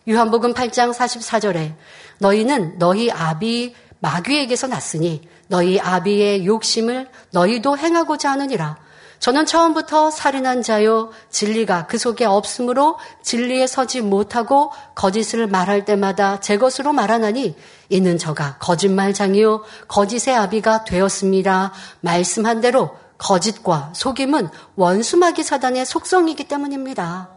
[0.07, 1.75] 유한복음 8장 44절에
[2.19, 8.75] 너희는 너희 아비 마귀에게서 났으니 너희 아비의 욕심을 너희도 행하고자 하느니라.
[9.19, 16.57] 저는 처음부터 살인한 자요 진리가 그 속에 없으므로 진리에 서지 못하고 거짓을 말할 때마다 제
[16.57, 17.55] 것으로 말하나니
[17.87, 21.71] 이는 저가 거짓말장이요 거짓의 아비가 되었습니다.
[22.01, 27.29] 말씀한 대로 거짓과 속임은 원수마귀 사단의 속성이기 때문입니다.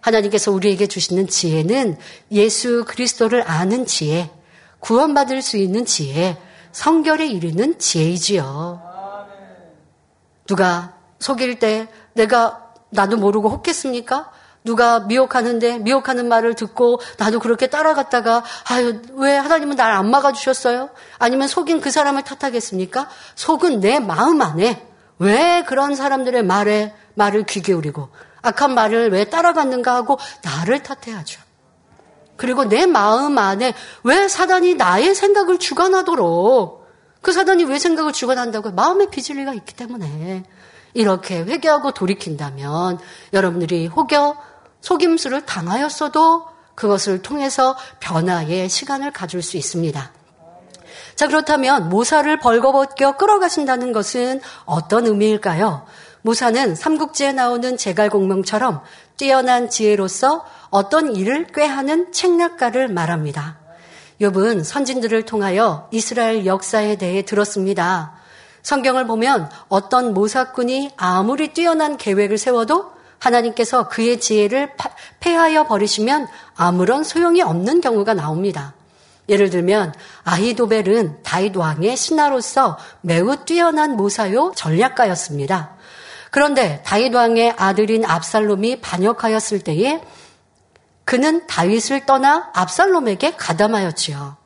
[0.00, 1.96] 하나님께서 우리에게 주시는 지혜는
[2.32, 4.30] 예수 그리스도를 아는 지혜,
[4.80, 6.36] 구원받을 수 있는 지혜,
[6.72, 8.82] 성결에 이르는 지혜이지요.
[10.46, 14.30] 누가 속일 때 내가 나도 모르고 혹했습니까?
[14.64, 20.90] 누가 미혹하는데 미혹하는 말을 듣고 나도 그렇게 따라갔다가 아유 왜 하나님은 날 안 막아주셨어요?
[21.18, 23.08] 아니면 속인 그 사람을 탓하겠습니까?
[23.34, 24.86] 속은 내 마음 안에
[25.22, 28.08] 왜 그런 사람들의 말에 말을 귀 기울이고
[28.42, 31.40] 악한 말을 왜 따라갔는가 하고 나를 탓해야죠.
[32.36, 36.82] 그리고 내 마음 안에 왜 사단이 나의 생각을 주관하도록
[37.20, 40.42] 그 사단이 왜 생각을 주관한다고 마음의 비질리가 있기 때문에
[40.92, 42.98] 이렇게 회개하고 돌이킨다면
[43.32, 44.36] 여러분들이 혹여
[44.80, 50.21] 속임수를 당하였어도 그것을 통해서 변화의 시간을 가질 수 있습니다.
[51.14, 55.86] 자, 그렇다면 모사를 벌거벗겨 끌어가신다는 것은 어떤 의미일까요?
[56.22, 58.80] 모사는 삼국지에 나오는 제갈공명처럼
[59.16, 63.58] 뛰어난 지혜로서 어떤 일을 꾀하는 책략가를 말합니다.
[64.20, 68.14] 욥은 선진들을 통하여 이스라엘 역사에 대해 들었습니다.
[68.62, 74.72] 성경을 보면 어떤 모사꾼이 아무리 뛰어난 계획을 세워도 하나님께서 그의 지혜를
[75.20, 78.74] 폐하여 버리시면 아무런 소용이 없는 경우가 나옵니다.
[79.28, 85.76] 예를 들면 아히도벨은 다윗 왕의 신하로서 매우 뛰어난 모사요 전략가였습니다.
[86.30, 90.00] 그런데 다윗 왕의 아들인 압살롬이 반역하였을 때에
[91.04, 94.36] 그는 다윗을 떠나 압살롬에게 가담하였지요.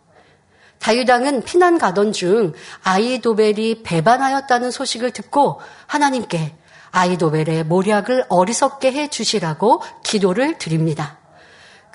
[0.79, 6.55] 다윗 왕은 피난 가던 중 아이도벨이 배반하였다는 소식을 듣고 하나님께
[6.91, 11.19] 아이도벨의 모략을 어리석게 해 주시라고 기도를 드립니다.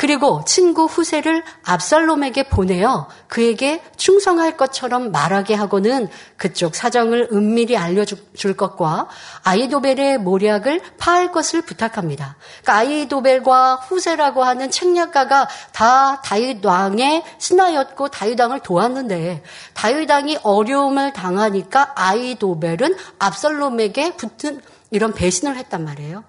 [0.02, 9.08] 그리고 친구 후세를 압살롬에게 보내어 그에게 충성할 것처럼 말하게 하고는 그쪽 사정을 은밀히 알려줄 것과
[9.44, 12.36] 아이도벨의 모략을 파할 것을 부탁합니다.
[12.64, 19.44] 그러니까 아이도벨과 후세라고 하는 책략가가 다 다윗 왕의 신하였고 다윗 왕을 도왔는데
[19.76, 26.24] 다윗 왕이 어려움을 당하니까 아이도벨은 압살롬에게 붙은 이런 배신을 했단 말이에요.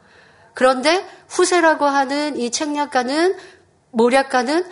[0.52, 3.34] 그런데 후세라고 하는 이 책략가는
[3.92, 4.64] 모략가는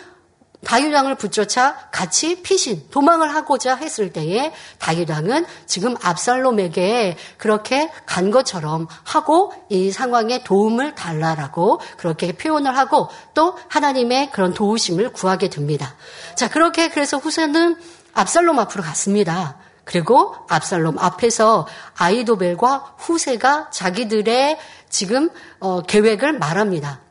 [0.63, 8.29] 다윗 왕을 붙쫓아 같이 피신 도망을 하고자 했을 때에 다윗 왕은 지금 압살롬에게 그렇게 간
[8.29, 15.95] 것처럼 하고 이 상황에 도움을 달라라고 그렇게 표현을 하고 또 하나님의 그런 도우심을 구하게 됩니다.
[16.35, 17.77] 자 그렇게 그래서 후세는
[18.13, 19.57] 압살롬 앞으로 갔습니다.
[19.83, 21.67] 그리고 압살롬 앞에서
[21.97, 24.59] 아이도벨과 후세가 자기들의
[24.89, 27.01] 지금 어, 계획을 말합니다.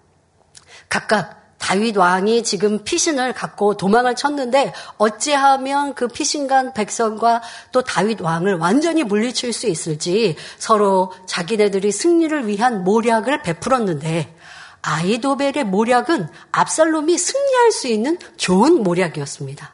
[0.88, 8.54] 각각 다윗 왕이 지금 피신을 갖고 도망을 쳤는데 어찌하면 그 피신간 백성과 또 다윗 왕을
[8.56, 14.34] 완전히 물리칠 수 있을지 서로 자기네들이 승리를 위한 모략을 베풀었는데
[14.82, 19.70] 아이도벨의 모략은 압살롬이 승리할 수 있는 좋은 모략이었습니다.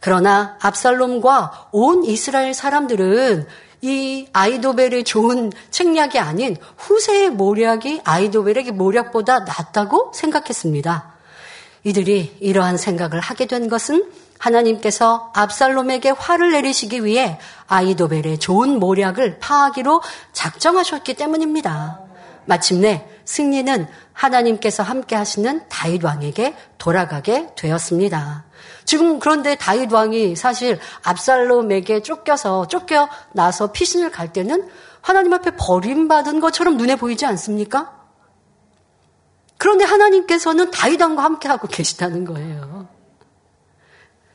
[0.00, 3.46] 그러나 압살롬과 온 이스라엘 사람들은
[3.82, 11.17] 이 아이도벨의 좋은 책략이 아닌 후세의 모략이 아이도벨의 모략보다 낫다고 생각했습니다.
[11.84, 20.02] 이들이 이러한 생각을 하게 된 것은 하나님께서 압살롬에게 화를 내리시기 위해 아이도벨의 좋은 모략을 파하기로
[20.32, 22.00] 작정하셨기 때문입니다.
[22.44, 28.44] 마침내 승리는 하나님께서 함께 하시는 다윗 왕에게 돌아가게 되었습니다.
[28.84, 34.66] 지금 그런데 다윗 왕이 사실 압살롬에게 쫓겨서 쫓겨 나서 피신을 갈 때는
[35.02, 37.97] 하나님 앞에 버림받은 것처럼 눈에 보이지 않습니까?
[39.58, 42.88] 그런데 하나님께서는 다윗 왕과 함께하고 계시다는 거예요.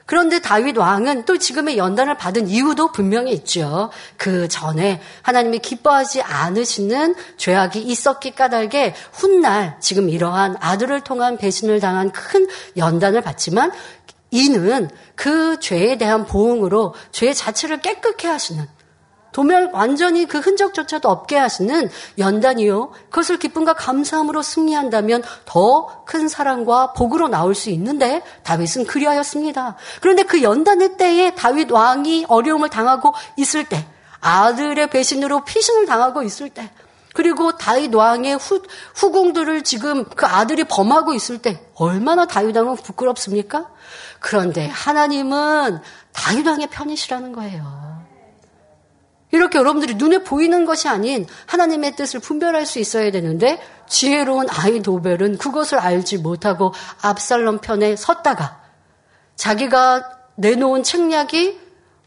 [0.06, 3.90] 그런데 다윗 왕은 또 지금의 연단을 받은 이유도 분명히 있죠.
[4.18, 12.12] 그 전에 하나님이 기뻐하지 않으시는 죄악이 있었기 까닭에 훗날 지금 이러한 아들을 통한 배신을 당한
[12.12, 13.72] 큰 연단을 받지만
[14.30, 18.68] 이는 그 죄에 대한 보응으로 죄 자체를 깨끗게 하시는
[19.34, 22.92] 도멸 완전히 그 흔적조차도 없게 하시는 연단이요.
[23.10, 29.76] 그것을 기쁨과 감사함으로 승리한다면 더 큰 사랑과 복으로 나올 수 있는데 다윗은 그리하였습니다.
[30.02, 33.86] 그런데 그 연단의 때에 다윗 왕이 어려움을 당하고 있을 때
[34.22, 36.70] 아들의 배신으로 피신을 당하고 있을 때
[37.14, 38.62] 그리고 다윗 왕의 후,
[38.96, 43.70] 후궁들을 지금 그 아들이 범하고 있을 때 얼마나 다윗 왕은 부끄럽습니까?
[44.20, 45.80] 그런데 하나님은
[46.12, 47.93] 다윗 왕의 편이시라는 거예요.
[49.34, 53.60] 이렇게 여러분들이 눈에 보이는 것이 아닌 하나님의 뜻을 분별할 수 있어야 되는데
[53.90, 56.72] 지혜로운 아이 도벨은 그것을 알지 못하고
[57.02, 58.62] 압살롬 편에 섰다가
[59.36, 61.60] 자기가 내놓은 책략이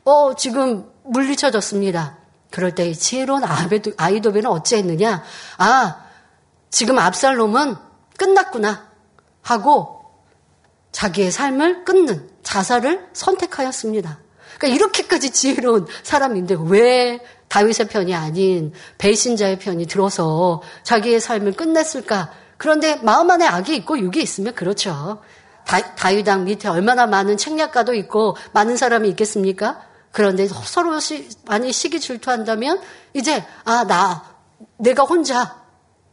[0.04, 2.16] 어 지금 물리쳐졌습니다.
[2.52, 3.42] 그럴 때 지혜로운
[3.96, 5.24] 아이 도벨은 어찌했느냐?
[5.58, 6.04] 아
[6.70, 7.74] 지금 압살롬은
[8.16, 8.86] 끝났구나
[9.42, 10.00] 하고
[10.92, 14.25] 자기의 삶을 끊는 자살을 선택하였습니다.
[14.58, 22.30] 그러니까 이렇게까지 지혜로운 사람인데 왜 다윗의 편이 아닌 배신자의 편이 들어서 자기의 삶을 끝냈을까?
[22.56, 25.22] 그런데 마음 안에 악이 있고 육이 있으면 그렇죠.
[25.64, 29.80] 다, 윗왕 밑에 얼마나 많은 책략가도 있고 많은 사람이 있겠습니까?
[30.12, 32.80] 그런데 서로 시, 많이 시기 질투한다면
[33.14, 34.36] 이제 아 나
[34.78, 35.62] 내가 혼자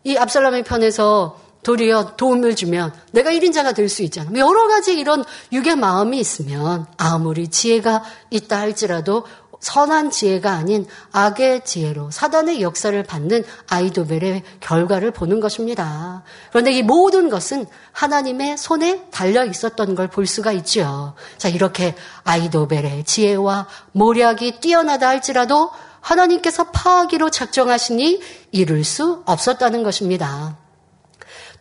[0.04, 4.30] 이 압살람의 편에서 도리어 도움을 주면 내가 1인자가 될 수 있잖아.
[4.36, 9.26] 여러 가지 이런 육의 마음이 있으면 아무리 지혜가 있다 할지라도
[9.60, 16.24] 선한 지혜가 아닌 악의 지혜로 사단의 역사를 받는 아이도벨의 결과를 보는 것입니다.
[16.50, 21.14] 그런데 이 모든 것은 하나님의 손에 달려 있었던 걸 볼 수가 있죠.
[21.38, 21.96] 자, 이렇게
[22.26, 30.58] 아이도벨의 지혜와 모략이 뛰어나다 할지라도 하나님께서 파하기로 작정하시니 이룰 수 없었다는 것입니다.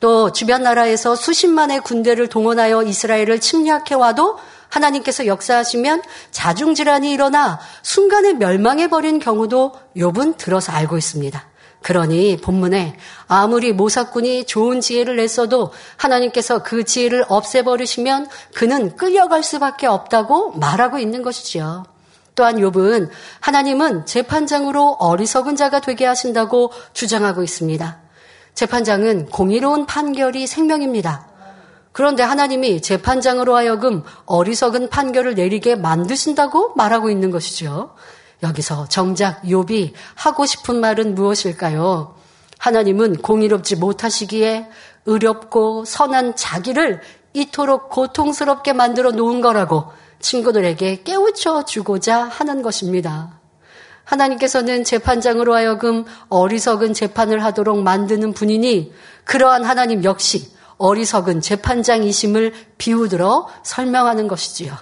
[0.02, 4.36] 또 주변 나라에서 수십만의 군대를 동원하여 이스라엘을 침략해와도
[4.68, 11.44] 하나님께서 역사하시면 자중질환이 일어나 순간에 멸망해버린 경우도 욥은 들어서 알고 있습니다.
[11.82, 12.96] 그러니 본문에
[13.28, 21.22] 아무리 모사꾼이 좋은 지혜를 냈어도 하나님께서 그 지혜를 없애버리시면 그는 끌려갈 수밖에 없다고 말하고 있는
[21.22, 21.84] 것이지요.
[22.34, 28.01] 또한 욥은 하나님은 재판장으로 어리석은 자가 되게 하신다고 주장하고 있습니다.
[28.54, 31.26] 재판장은 공의로운 판결이 생명입니다.
[31.92, 37.94] 그런데 하나님이 재판장으로 하여금 어리석은 판결을 내리게 만드신다고 말하고 있는 것이죠.
[38.42, 42.16] 여기서 정작 욥이 하고 싶은 말은 무엇일까요?
[42.58, 44.68] 하나님은 공의롭지 못하시기에
[45.06, 47.00] 의롭고 선한 자기를
[47.34, 53.41] 이토록 고통스럽게 만들어 놓은 거라고 친구들에게 깨우쳐 주고자 하는 것입니다.
[54.04, 58.92] 하나님께서는 재판장으로 하여금 어리석은 재판을 하도록 만드는 분이니
[59.24, 64.74] 그러한 하나님 역시 어리석은 재판장이심을 비우들어 설명하는 것이지요.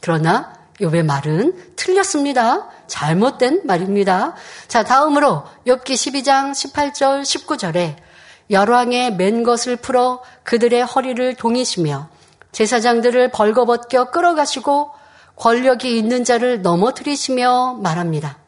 [0.00, 2.68] 그러나 욥의 말은 틀렸습니다.
[2.86, 4.34] 잘못된 말입니다.
[4.66, 7.96] 자, 다음으로 욥기 12장 18절 19절에
[8.50, 12.08] 열왕의 맨 것을 풀어 그들의 허리를 동이시며
[12.52, 14.90] 제사장들을 벌거벗겨 끌어가시고
[15.36, 18.38] 권력이 있는 자를 넘어뜨리시며 말합니다.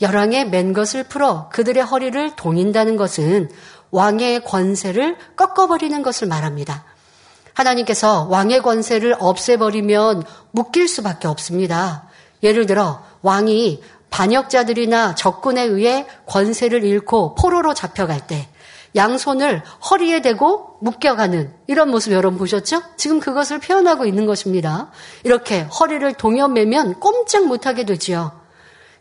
[0.00, 3.48] 열왕의 맨 것을 풀어 그들의 허리를 동인다는 것은
[3.90, 6.84] 왕의 권세를 꺾어버리는 것을 말합니다.
[7.54, 12.08] 하나님께서 왕의 권세를 없애버리면 묶일 수밖에 없습니다.
[12.42, 18.48] 예를 들어 왕이 반역자들이나 적군에 의해 권세를 잃고 포로로 잡혀갈 때
[18.94, 22.82] 양손을 허리에 대고 묶여가는 이런 모습 여러분 보셨죠?
[22.96, 24.90] 지금 그것을 표현하고 있는 것입니다.
[25.22, 28.45] 이렇게 허리를 동여매면 꼼짝 못하게 되지요.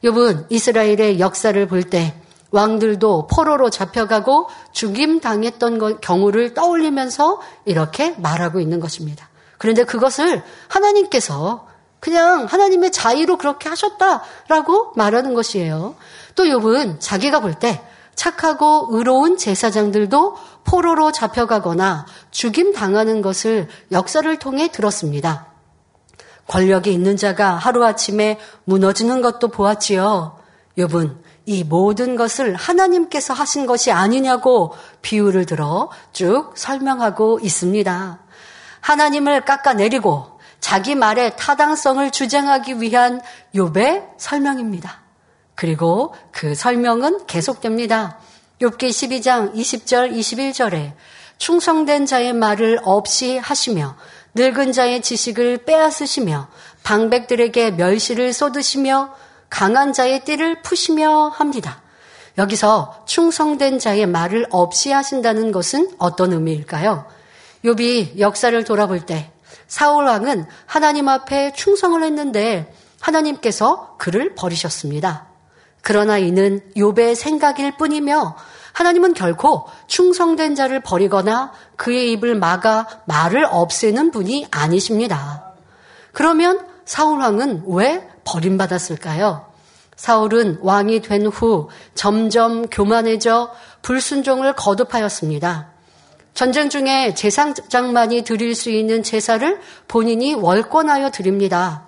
[0.04, 2.16] 여러분 이스라엘의 역사를 볼 때
[2.52, 9.28] 왕들도 포로로 잡혀가고 죽임 당했던 경우를 떠올리면서 이렇게 말하고 있는 것입니다.
[9.58, 11.68] 그런데 그것을 하나님께서
[12.00, 15.96] 그냥 하나님의 자의로 그렇게 하셨다라고 말하는 것이에요.
[16.36, 17.82] 또 욥은 자기가 볼 때
[18.16, 25.48] 착하고 의로운 제사장들도 포로로 잡혀가거나 죽임 당하는 것을 역사를 통해 들었습니다.
[26.48, 30.40] 권력이 있는 자가 하루아침에 무너지는 것도 보았지요.
[30.78, 31.18] 욥은
[31.48, 38.20] 이 모든 것을 하나님께서 하신 것이 아니냐고 비유를 들어 쭉 설명하고 있습니다.
[38.82, 43.22] 하나님을 깎아내리고 자기 말의 타당성을 주장하기 위한
[43.54, 45.02] 욥의 설명입니다.
[45.54, 48.20] 그리고 그 설명은 계속됩니다.
[48.62, 50.94] 욥기 12장 20절 21절에
[51.38, 53.96] 충성된 자의 말을 없이 하시며
[54.36, 56.48] 늙은 자의 지식을 빼앗으시며
[56.84, 59.16] 방백들에게 멸시를 쏟으시며
[59.50, 61.82] 강한 자의 띠를 푸시며 합니다.
[62.38, 67.06] 여기서 충성된 자의 말을 없이 하신다는 것은 어떤 의미일까요?
[67.64, 69.32] 욥이 역사를 돌아볼 때
[69.68, 75.28] 사울 왕은 하나님 앞에 충성을 했는데 하나님께서 그를 버리셨습니다.
[75.82, 78.36] 그러나 이는 욥의 생각일 뿐이며
[78.76, 85.54] 하나님은 결코 충성된 자를 버리거나 그의 입을 막아 말을 없애는 분이 아니십니다.
[86.12, 89.46] 그러면 사울 왕은 왜 버림받았을까요?
[89.96, 93.50] 사울은 왕이 된 후 점점 교만해져
[93.82, 95.70] 불순종을 거듭하였습니다.
[96.34, 99.58] 전쟁 중에 제사장만이 드릴 수 있는 제사를
[99.88, 101.88] 본인이 월권하여 드립니다.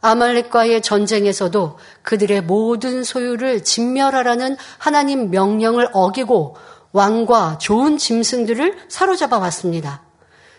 [0.00, 6.56] 아말렉과의 전쟁에서도 그들의 모든 소유를 진멸하라는 하나님 명령을 어기고
[6.92, 10.02] 왕과 좋은 짐승들을 사로잡아 왔습니다.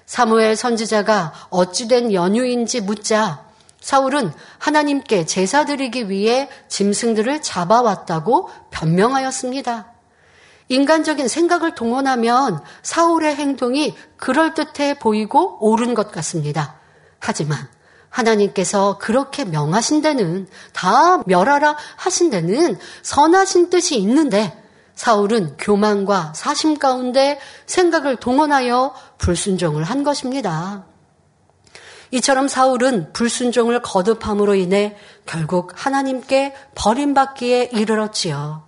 [0.06, 3.46] 사무엘 선지자가 어찌된 연유인지 묻자
[3.80, 9.94] 사울은 하나님께 제사 드리기 위해 짐승들을 잡아왔다고 변명하였습니다.
[10.68, 16.76] 인간적인 생각을 동원하면 사울의 행동이 그럴듯해 보이고 옳은 것 같습니다.
[17.20, 17.68] 하지만
[18.10, 24.56] 하나님께서 그렇게 명하신 데는 다 멸하라 하신 데는 선하신 뜻이 있는데
[24.96, 30.86] 사울은 교만과 사심 가운데 생각을 동원하여 불순종을 한 것입니다.
[32.12, 38.68] 이처럼 사울은 불순종을 거듭함으로 인해 결국 하나님께 버림받기에 이르렀지요.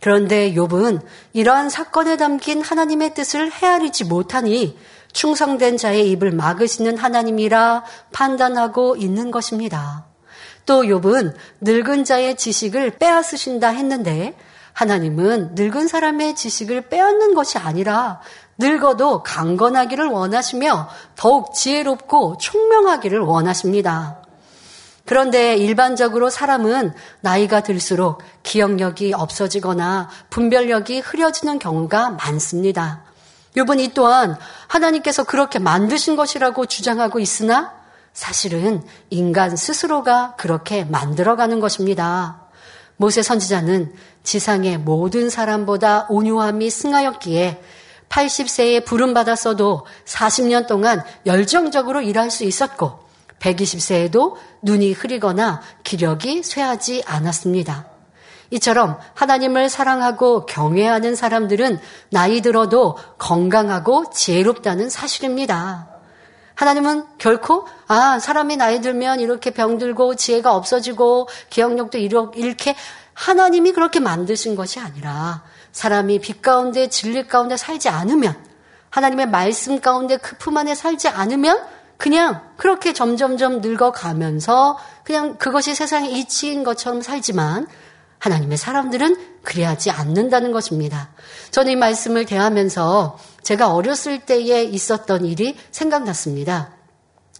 [0.00, 1.02] 그런데 욥은
[1.32, 4.78] 이러한 사건에 담긴 하나님의 뜻을 헤아리지 못하니
[5.18, 10.06] 충성된 자의 입을 막으시는 하나님이라 판단하고 있는 것입니다.
[10.64, 14.36] 또 욥은 늙은 자의 지식을 빼앗으신다 했는데
[14.74, 18.20] 하나님은 늙은 사람의 지식을 빼앗는 것이 아니라
[18.58, 24.22] 늙어도 강건하기를 원하시며 더욱 지혜롭고 총명하기를 원하십니다.
[25.04, 26.92] 그런데 일반적으로 사람은
[27.22, 33.07] 나이가 들수록 기억력이 없어지거나 분별력이 흐려지는 경우가 많습니다.
[33.58, 34.36] 요번 이 또한
[34.68, 37.74] 하나님께서 그렇게 만드신 것이라고 주장하고 있으나
[38.12, 42.48] 사실은 인간 스스로가 그렇게 만들어가는 것입니다.
[42.96, 43.92] 모세 선지자는
[44.22, 47.62] 지상의 모든 사람보다 온유함이 승하였기에
[48.08, 53.00] 80세에 부름받았어도 40년 동안 열정적으로 일할 수 있었고
[53.40, 57.97] 120세에도 눈이 흐리거나 기력이 쇠하지 않았습니다.
[58.50, 61.78] 이처럼 하나님을 사랑하고 경외하는 사람들은
[62.10, 65.88] 나이 들어도 건강하고 지혜롭다는 사실입니다.
[66.54, 72.74] 하나님은 결코 아 사람이 나이 들면 이렇게 병들고 지혜가 없어지고 기억력도 이렇게
[73.14, 75.42] 하나님이 그렇게 만드신 것이 아니라
[75.72, 78.36] 사람이 빛 가운데 진리 가운데 살지 않으면
[78.90, 81.62] 하나님의 말씀 가운데 그 품 안에 살지 않으면
[81.96, 87.66] 그냥 그렇게 점점점 늙어가면서 그냥 그것이 세상의 이치인 것처럼 살지만
[88.18, 91.10] 하나님의 사람들은 그래하지 않는다는 것입니다.
[91.50, 96.72] 저는 이 말씀을 대하면서 제가 어렸을 때에 있었던 일이 생각났습니다.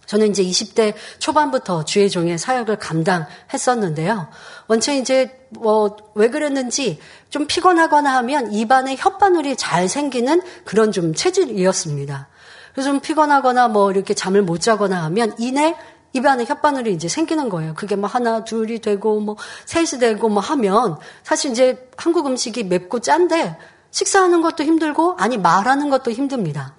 [0.05, 4.29] 저는 이제 20대 초반부터 주의 종의 사역을 감당했었는데요.
[4.67, 6.99] 원체 이제 뭐 왜 그랬는지
[7.29, 12.27] 좀 피곤하거나 하면 입안에 혓바늘이 잘 생기는 그런 좀 체질이었습니다.
[12.73, 15.75] 그래서 좀 피곤하거나 뭐 이렇게 잠을 못 자거나 하면 이내
[16.13, 17.73] 입 안에 혓바늘이 이제 생기는 거예요.
[17.75, 19.35] 그게 뭐 하나, 둘이 되고 뭐
[19.65, 23.57] 셋이 되고 뭐 하면 사실 이제 한국 음식이 맵고 짠데
[23.91, 26.75] 식사하는 것도 힘들고 아니 말하는 것도 힘듭니다.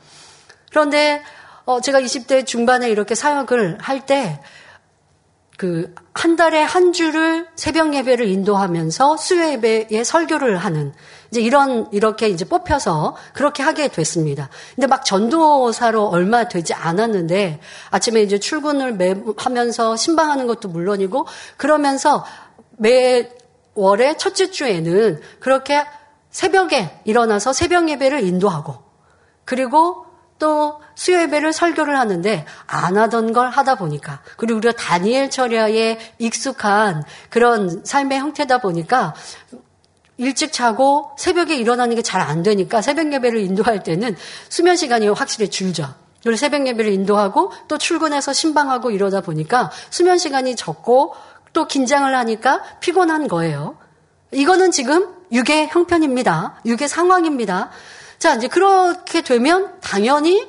[0.71, 1.23] 그런데
[1.65, 4.41] 어 제가 20대 중반에 이렇게 사역을 할 때
[5.59, 10.93] 그 한 달에 한 주를 새벽 예배를 인도하면서 수요 예배에 설교를 하는
[11.31, 14.49] 이제 이런 이렇게 이제 뽑혀서 그렇게 하게 됐습니다.
[14.75, 17.61] 근데 막 전도사로 얼마 되지 않았는데
[17.91, 21.27] 아침에 이제 출근을 매, 하면서 신방하는 것도 물론이고
[21.57, 22.25] 그러면서
[22.77, 23.31] 매
[23.75, 25.85] 월의 첫째 주에는 그렇게
[26.31, 28.79] 새벽에 일어나서 새벽 예배를 인도하고
[29.45, 30.07] 그리고
[30.39, 37.05] 또 수요 예배를 설교를 하는데 안 하던 걸 하다 보니까 그리고 우리가 다니엘 철야에 익숙한
[37.29, 39.15] 그런 삶의 형태다 보니까
[40.21, 44.17] 일찍 자고 새벽에 일어나는 게 잘 안 되니까 새벽 예배를 인도할 때는
[44.49, 45.95] 수면 시간이 확실히 줄죠.
[46.23, 51.15] 그리고 새벽 예배를 인도하고 또 출근해서 신방하고 이러다 보니까 수면 시간이 적고
[51.53, 53.77] 또 긴장을 하니까 피곤한 거예요.
[54.33, 56.61] 이거는 지금 육의 형편입니다.
[56.67, 57.71] 육의 상황입니다.
[58.19, 60.47] 자, 이제 그렇게 되면 당연히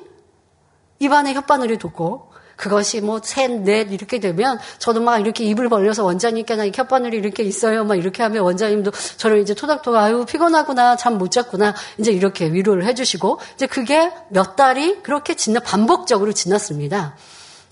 [1.00, 2.31] 입안에 혓바늘이 돋고
[2.62, 7.42] 그것이 뭐 셋, 넷 이렇게 되면 저도 막 이렇게 입을 벌려서 원장님께 나 혓바늘이 이렇게
[7.42, 7.84] 있어요.
[7.84, 12.86] 막 이렇게 하면 원장님도 저를 이제 토닥토닥 아유 피곤하구나 잠 못 잤구나 이제 이렇게 위로를
[12.86, 17.16] 해주시고 이제 그게 몇 달이 그렇게 지나 반복적으로 지났습니다.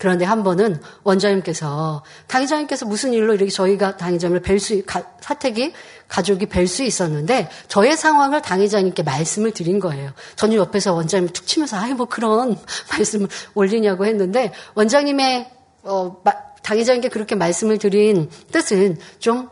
[0.00, 4.82] 그런데 한 번은 원장님께서 당회장님께서 무슨 일로 이렇게 저희가 당회장을 뵐 수,
[5.20, 5.74] 사택이
[6.08, 10.12] 가족이 뵐 수 있었는데 저의 상황을 당회장님께 말씀을 드린 거예요.
[10.36, 12.56] 저는 옆에서 원장님을 툭 치면서 아예 뭐 그런
[12.90, 15.50] 말씀을 올리냐고 했는데 원장님의
[15.82, 16.22] 어,
[16.62, 19.50] 당회장님께 그렇게 말씀을 드린 뜻은 좀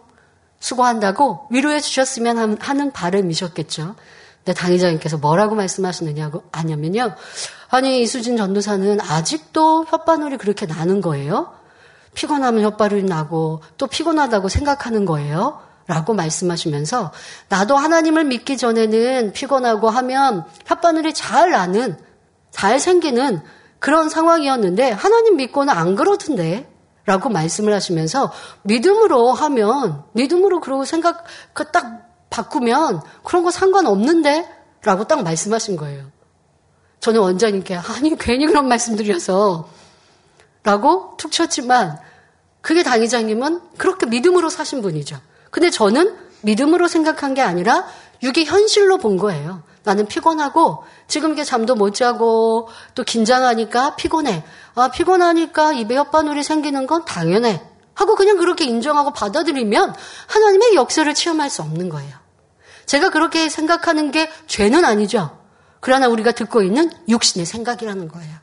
[0.60, 3.96] 수고한다고 위로해 주셨으면 하는 바람이셨겠죠.
[4.48, 7.14] 근데 당회장님께서 뭐라고 말씀하시느냐고 하냐면요.
[7.68, 11.52] 아니 이수진 전도사는 아직도 혓바늘이 그렇게 나는 거예요?
[12.14, 15.60] 피곤하면 혓바늘이 나고 또 피곤하다고 생각하는 거예요?
[15.86, 17.12] 라고 말씀하시면서
[17.50, 21.98] 나도 하나님을 믿기 전에는 피곤하고 하면 혓바늘이 잘 나는
[22.50, 23.42] 잘 생기는
[23.78, 26.66] 그런 상황이었는데 하나님 믿고는 안 그러던데
[27.04, 28.32] 라고 말씀을 하시면서
[28.62, 34.56] 믿음으로 하면 믿음으로 그러고 생각 그 딱 바꾸면 그런 거 상관없는데?
[34.82, 36.10] 라고 딱 말씀하신 거예요.
[37.00, 39.68] 저는 원장님께, 아니, 괜히 그런 말씀드려서.
[40.62, 41.98] 라고 툭 쳤지만,
[42.60, 45.18] 그게 당회장님은 그렇게 믿음으로 사신 분이죠.
[45.50, 47.86] 근데 저는 믿음으로 생각한 게 아니라
[48.22, 49.62] 육의 현실로 본 거예요.
[49.84, 54.44] 나는 피곤하고 지금 이게 잠도 못 자고 또 긴장하니까 피곤해.
[54.74, 57.62] 아, 피곤하니까 입에 혓바늘이 생기는 건 당연해.
[57.98, 59.92] 하고 그냥 그렇게 인정하고 받아들이면
[60.28, 62.14] 하나님의 역사를 체험할 수 없는 거예요.
[62.86, 65.36] 제가 그렇게 생각하는 게 죄는 아니죠.
[65.80, 68.36] 그러나 우리가 듣고 있는 육신의 생각이라는 거예요.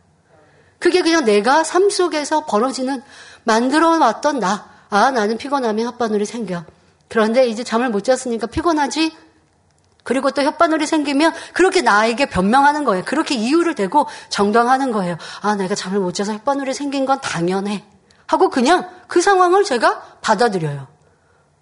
[0.78, 3.02] 그게 그냥 내가 삶 속에서 벌어지는
[3.46, 4.70] 만들어 왔던 나.
[4.90, 6.66] 아, 나는 피곤하면 혓바늘이 생겨.
[7.08, 9.16] 그런데 이제 잠을 못 잤으니까 피곤하지?
[10.04, 13.06] 그리고 또 혓바늘이 생기면 그렇게 나에게 변명하는 거예요.
[13.06, 15.18] 그렇게 이유를 대고 정당하는 거예요.
[15.40, 17.86] 아, 내가 잠을 못 자서 혓바늘이 생긴 건 당연해.
[18.28, 20.88] 하고 그냥 그 상황을 제가 받아들여요.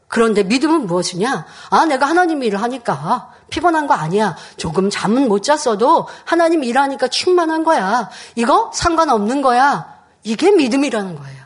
[0.07, 1.45] 그런데 믿음은 무엇이냐?
[1.71, 4.35] 아, 내가 하나님 일을 하니까 피곤한 거 아니야.
[4.57, 8.09] 조금 잠은 못 잤어도 하나님 일하니까 충만한 거야.
[8.35, 9.91] 이거 상관없는 거야.
[10.23, 11.43] 이게 믿음이라는 거예요.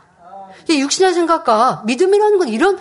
[0.69, 2.77] 이 육신의 생각과 믿음이라는 건 이런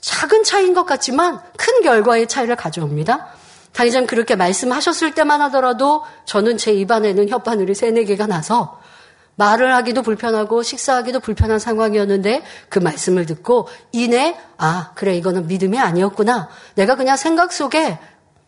[0.00, 3.26] 작은 차이인 것 같지만 큰 결과의 차이를 가져옵니다.
[3.72, 8.80] 당장 그렇게 말씀하셨을 때만 하더라도 저는 제 입안에는 혓바늘이 세네 개가 나서
[9.36, 16.48] 말을 하기도 불편하고 식사하기도 불편한 상황이었는데 그 말씀을 듣고 이내 아 그래 이거는 믿음이 아니었구나
[16.74, 17.98] 내가 그냥 생각 속에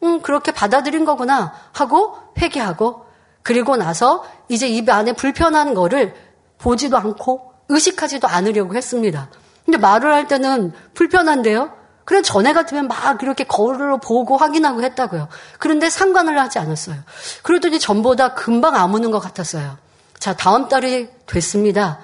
[0.02, 3.06] 음 그렇게 받아들인 거구나 하고 회개하고
[3.42, 6.14] 그리고 나서 이제 입 안에 불편한 거를
[6.58, 9.28] 보지도 않고 의식하지도 않으려고 했습니다.
[9.64, 11.72] 근데 말을 할 때는 불편한데요.
[12.04, 15.28] 그래 전에 같으면 막 이렇게 거울로 보고 확인하고 했다고요.
[15.58, 16.96] 그런데 상관을 하지 않았어요.
[17.42, 19.76] 그랬더니 전보다 금방 아무는 것 같았어요.
[20.28, 22.00] 자, 다음 달이 됐습니다.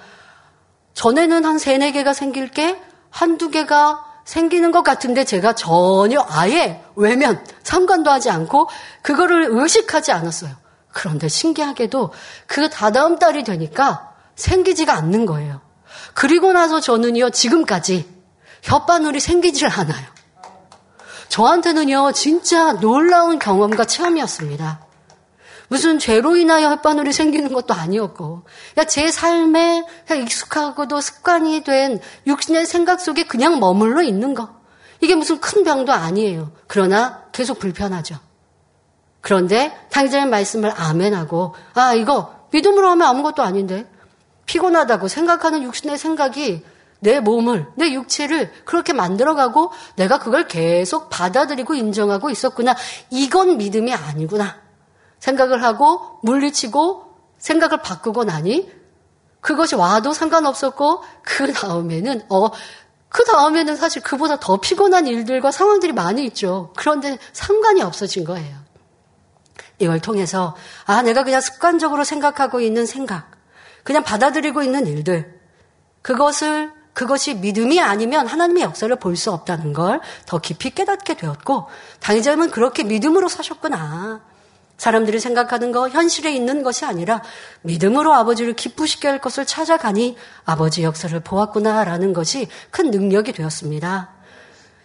[0.94, 7.44] 전에는 한 세네 개가 생길 게 한두 개가 생기는 것 같은데 제가 전혀 아예 외면,
[7.62, 8.70] 상관도 하지 않고
[9.02, 10.52] 그거를 의식하지 않았어요.
[10.88, 12.14] 그런데 신기하게도
[12.46, 15.60] 그 다다음 달이 되니까 생기지가 않는 거예요.
[16.14, 18.08] 그리고 나서 저는요, 지금까지
[18.62, 20.06] 혓바늘이 생기질 않아요.
[21.28, 24.83] 저한테는요, 진짜 놀라운 경험과 체험이었습니다.
[25.68, 28.42] 무슨 죄로 인하여 햇바늘이 생기는 것도 아니었고,
[28.88, 34.64] 제 삶에 익숙하고도 습관이 된 육신의 생각 속에 그냥 머물러 있는 거.
[35.00, 36.52] 이게 무슨 큰 병도 아니에요.
[36.66, 38.16] 그러나 계속 불편하죠.
[39.20, 43.90] 그런데 당장의 말씀을 아멘하고 아 이거 믿음으로 하면 아무것도 아닌데
[44.46, 46.62] 피곤하다고 생각하는 육신의 생각이
[47.00, 52.74] 내 몸을, 내 육체를 그렇게 만들어가고 내가 그걸 계속 받아들이고 인정하고 있었구나.
[53.10, 54.63] 이건 믿음이 아니구나.
[55.24, 57.04] 생각을 하고 물리치고
[57.38, 58.70] 생각을 바꾸고 나니
[59.40, 62.48] 그것이 와도 상관없었고 그 다음에는 어,
[63.08, 66.72] 그 다음에는 사실 그보다 더 피곤한 일들과 상황들이 많이 있죠.
[66.76, 68.56] 그런데 상관이 없어진 거예요.
[69.78, 70.54] 이걸 통해서
[70.84, 73.30] 아, 내가 그냥 습관적으로 생각하고 있는 생각,
[73.82, 75.40] 그냥 받아들이고 있는 일들,
[76.02, 81.66] 그것을 그것이 믿음이 아니면 하나님의 역사를 볼 수 없다는 걸 더 깊이 깨닫게 되었고,
[82.00, 84.33] 당의자님은 그렇게 믿음으로 사셨구나.
[84.76, 87.22] 사람들이 생각하는 거 현실에 있는 것이 아니라
[87.62, 94.10] 믿음으로 아버지를 기쁘시게 할 것을 찾아가니 아버지 역사를 보았구나라는 것이 큰 능력이 되었습니다.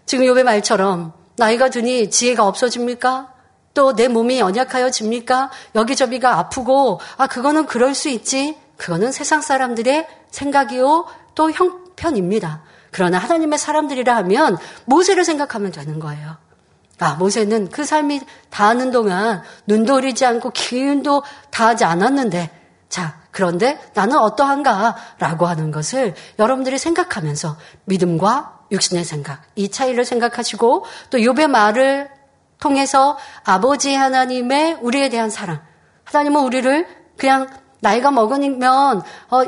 [0.06, 3.34] 지금 요배 말처럼 나이가 드니 지혜가 없어집니까?
[3.74, 5.52] 또 내 몸이 연약하여집니까?
[5.76, 8.58] 여기저기가 아프고 아 그거는 그럴 수 있지.
[8.78, 12.64] 그거는 세상 사람들의 생각이요 또 형편입니다.
[12.92, 16.38] 그러나 하나님의 사람들이라 하면 모세를 생각하면 되는 거예요.
[17.00, 22.50] 아, 모세는 그 삶이 다하는 동안 눈도 흐리지 않고 기운도 다하지 않았는데,
[22.90, 24.96] 자, 그런데 나는 어떠한가?
[25.20, 32.10] 라고 하는 것을 여러분들이 생각하면서 믿음과 육신의 생각, 이 차이를 생각하시고 또 욥의 말을
[32.60, 35.62] 통해서 아버지 하나님의 우리에 대한 사랑.
[36.04, 36.88] 하나님은 우리를
[37.18, 37.48] 그냥
[37.80, 39.44] 나이가 먹으면 어,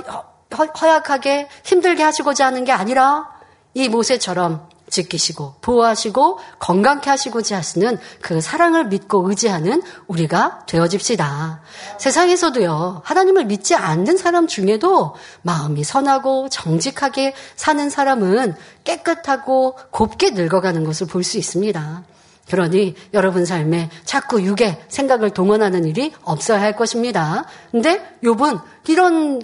[0.81, 3.29] 허약하게 힘들게 하시고자 하는 게 아니라
[3.73, 11.61] 이 모세처럼 지키시고 보호하시고 건강케 하시고자 하시는 그 사랑을 믿고 의지하는 우리가 되어집시다.
[11.97, 21.07] 세상에서도요, 하나님을 믿지 않는 사람 중에도 마음이 선하고 정직하게 사는 사람은 깨끗하고 곱게 늙어가는 것을
[21.07, 22.03] 볼 수 있습니다.
[22.49, 27.45] 그러니 여러분 삶에 자꾸 육의 생각을 동원하는 일이 없어야 할 것입니다.
[27.71, 29.41] 근데 요분 이런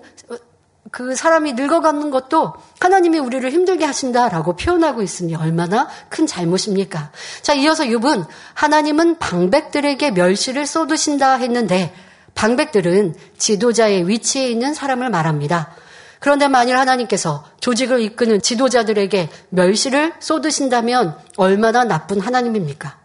[0.98, 7.12] 그 사람이 늙어가는 것도 하나님이 우리를 힘들게 하신다라고 표현하고 있으니 얼마나 큰 잘못입니까?
[7.44, 8.26] 자, 이어서 욥은
[8.56, 11.94] 하나님은 방백들에게 멸시를 쏟으신다 했는데
[12.34, 15.76] 방백들은 지도자의 위치에 있는 사람을 말합니다.
[16.20, 22.98] 그런데 만일 하나님께서 조직을 이끄는 지도자들에게 멸시를 쏟으신다면 얼마나 나쁜 하나님입니까?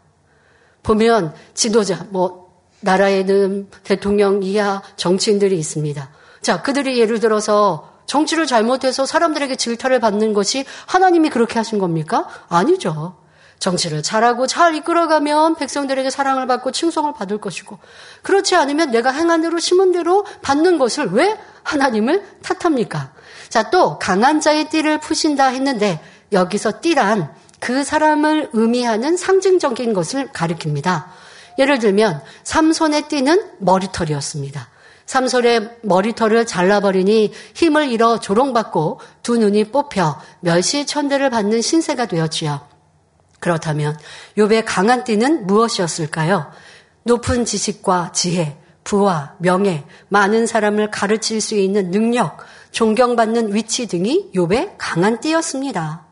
[0.83, 6.22] 보면 지도자, 뭐, 나라에는 대통령 이하 정치인들이 있습니다.
[6.43, 12.29] 자, 그들이 예를 들어서 정치를 잘못해서 사람들에게 질타를 받는 것이 하나님이 그렇게 하신 겁니까?
[12.49, 13.17] 아니죠.
[13.59, 17.79] 정치를 잘하고 잘 이끌어가면 백성들에게 사랑을 받고 칭송을 받을 것이고
[18.23, 23.13] 그렇지 않으면 내가 행한 대로 심은 대로 받는 것을 왜 하나님을 탓합니까?
[23.49, 26.01] 자, 또 강한 자의 띠를 푸신다 했는데
[26.33, 31.05] 여기서 띠란 그 사람을 의미하는 상징적인 것을 가리킵니다.
[31.59, 34.72] 예를 들면 삼손의 띠는 머리털이었습니다.
[35.13, 42.63] 삼솔의 머리털을 잘라버리니 힘을 잃어 조롱받고 두 눈이 뽑혀 멸시천대를 받는 신세가 되었지요.
[43.39, 43.99] 그렇다면
[44.39, 46.51] 욥의 강한 띠는 무엇이었을까요?
[47.03, 52.39] 높은 지식과 지혜, 부와 명예, 많은 사람을 가르칠 수 있는 능력,
[52.71, 56.07] 존경받는 위치 등이 욥의 강한 띠였습니다.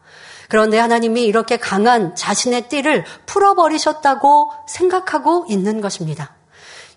[0.51, 6.35] 그런데 하나님이 이렇게 강한 자신의 띠를 풀어버리셨다고 생각하고 있는 것입니다.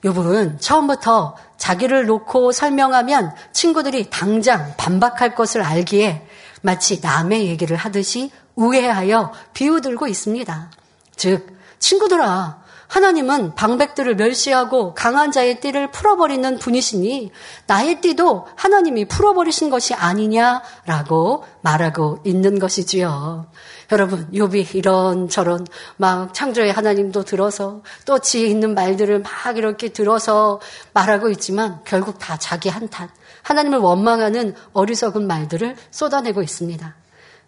[0.04, 6.28] 욥은 처음부터 자기를 놓고 설명하면 친구들이 당장 반박할 것을 알기에
[6.62, 10.72] 마치 남의 얘기를 하듯이 우회하여 비우들고 있습니다.
[11.16, 17.32] 즉, 친구들아, 하나님은 방백들을 멸시하고 강한 자의 띠를 풀어버리는 분이시니
[17.66, 23.47] 나의 띠도 하나님이 풀어버리신 것이 아니냐라고 말하고 있는 것이지요.
[23.94, 25.68] 여러분, 욥이 이런저런
[25.98, 30.60] 막 창조의 하나님도 들어서 또 지혜 있는 말들을 막 이렇게 들어서
[30.94, 33.08] 말하고 있지만 결국 다 자기 한탄,
[33.44, 36.96] 하나님을 원망하는 어리석은 말들을 쏟아내고 있습니다.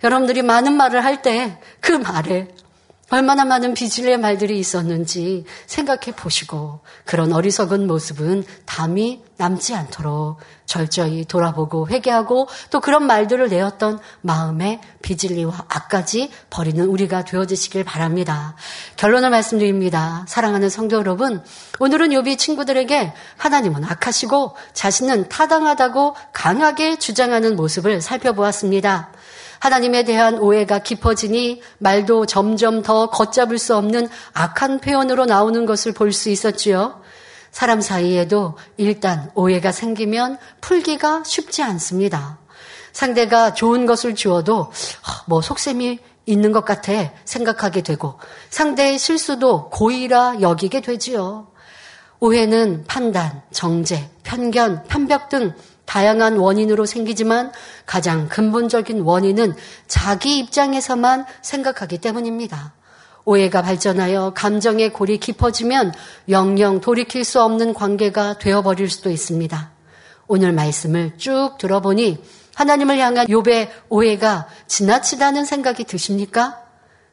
[0.03, 2.47] 여러분들이 많은 말을 할 때 그 말에
[3.09, 11.87] 얼마나 많은 비질의 말들이 있었는지 생각해 보시고 그런 어리석은 모습은 담이 남지 않도록 절저히 돌아보고
[11.87, 18.55] 회개하고 또 그런 말들을 내었던 마음의 비질리와 악까지 버리는 우리가 되어지시길 바랍니다.
[18.97, 20.25] 결론을 말씀드립니다.
[20.27, 21.43] 사랑하는 성도 여러분,
[21.79, 29.11] 오늘은 요비 친구들에게 하나님은 악하시고 자신은 타당하다고 강하게 주장하는 모습을 살펴보았습니다.
[29.59, 36.11] 하나님에 대한 오해가 깊어지니 말도 점점 더 걷잡을 수 없는 악한 표현으로 나오는 것을 볼
[36.11, 37.01] 수 있었지요.
[37.51, 42.37] 사람 사이에도 일단 오해가 생기면 풀기가 쉽지 않습니다.
[42.91, 44.71] 상대가 좋은 것을 주어도
[45.27, 51.47] 뭐 속셈이 있는 것 같아 생각하게 되고 상대의 실수도 고의라 여기게 되지요.
[52.19, 55.53] 오해는 판단, 정제, 편견, 편벽 등
[55.85, 57.51] 다양한 원인으로 생기지만
[57.85, 59.55] 가장 근본적인 원인은
[59.87, 62.73] 자기 입장에서만 생각하기 때문입니다.
[63.25, 65.93] 오해가 발전하여 감정의 골이 깊어지면
[66.29, 69.71] 영영 돌이킬 수 없는 관계가 되어버릴 수도 있습니다.
[70.27, 72.23] 오늘 말씀을 쭉 들어보니
[72.55, 76.61] 하나님을 향한 욥의 오해가 지나치다는 생각이 드십니까?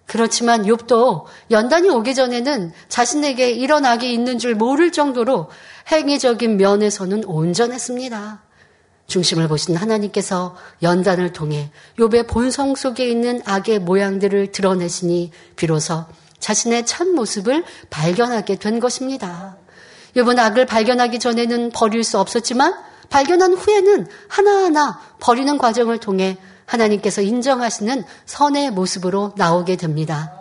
[0.06, 5.48] 그렇지만 욥도 연단이 오기 전에는 자신에게 악이 있는 줄 모를 정도로
[5.90, 8.42] 행위적인 면에서는 온전했습니다.
[9.06, 16.04] 중심을 보신 하나님께서 연단을 통해 욥의 본성 속에 있는 악의 모양들을 드러내시니 비로소
[16.38, 19.56] 자신의 참 모습을 발견하게 된 것입니다.
[20.16, 22.74] 욥은 악을 발견하기 전에는 버릴 수 없었지만
[23.10, 30.32] 발견한 후에는 하나하나 버리는 과정을 통해 하나님께서 인정하시는 선의 모습으로 나오게 됩니다.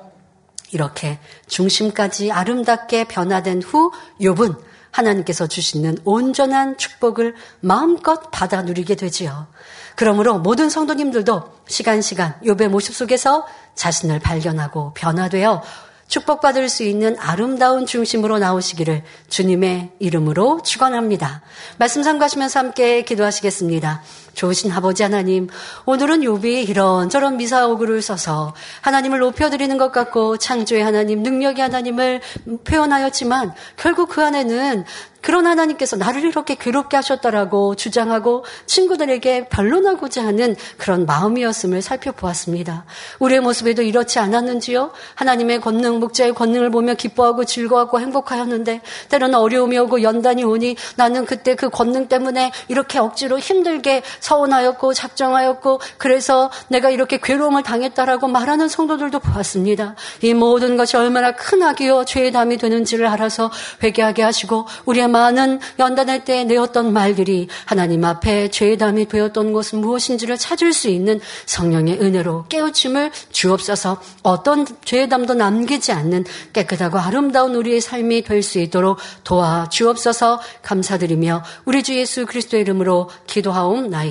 [0.71, 3.91] 이렇게 중심까지 아름답게 변화된 후
[4.21, 9.47] 욥은 하나님께서 주시는 온전한 축복을 마음껏 받아 누리게 되지요.
[9.95, 15.63] 그러므로 모든 성도님들도 시간 시간 욥의 모습 속에서 자신을 발견하고 변화되어
[16.07, 21.41] 축복받을 수 있는 아름다운 중심으로 나오시기를 주님의 이름으로 축원합니다.
[21.77, 24.03] 말씀 상고하시면서 함께 기도하시겠습니다.
[24.33, 25.47] 좋으신 아버지 하나님,
[25.85, 32.21] 오늘은 욥이 이런저런 미사오구를 써서 하나님을 높여드리는 것 같고 창조의 하나님, 능력의 하나님을
[32.63, 34.85] 표현하였지만 결국 그 안에는
[35.21, 42.85] 그런 하나님께서 나를 이렇게 괴롭게 하셨다라고 주장하고 친구들에게 변론하고자 하는 그런 마음이었음을 살펴보았습니다.
[43.19, 44.91] 우리의 모습에도 이렇지 않았는지요?
[45.15, 51.55] 하나님의 권능, 목자의 권능을 보며 기뻐하고 즐거워하고 행복하였는데 때로는 어려움이 오고 연단이 오니 나는 그때
[51.55, 59.19] 그 권능 때문에 이렇게 억지로 힘들게 서운하였고 작정하였고 그래서 내가 이렇게 괴로움을 당했다라고 말하는 성도들도
[59.19, 59.95] 보았습니다.
[60.21, 63.51] 이 모든 것이 얼마나 큰 악이요 죄의 담이 되는지를 알아서
[63.83, 70.37] 회개하게 하시고 우리의 많은 연단할 때 내었던 말들이 하나님 앞에 죄의 담이 되었던 것은 무엇인지를
[70.37, 77.81] 찾을 수 있는 성령의 은혜로 깨우침을 주옵소서 어떤 죄의 담도 남기지 않는 깨끗하고 아름다운 우리의
[77.81, 84.10] 삶이 될 수 있도록 도와 주옵소서 감사드리며 우리 주 예수 그리스도의 이름으로 기도하옵나이다.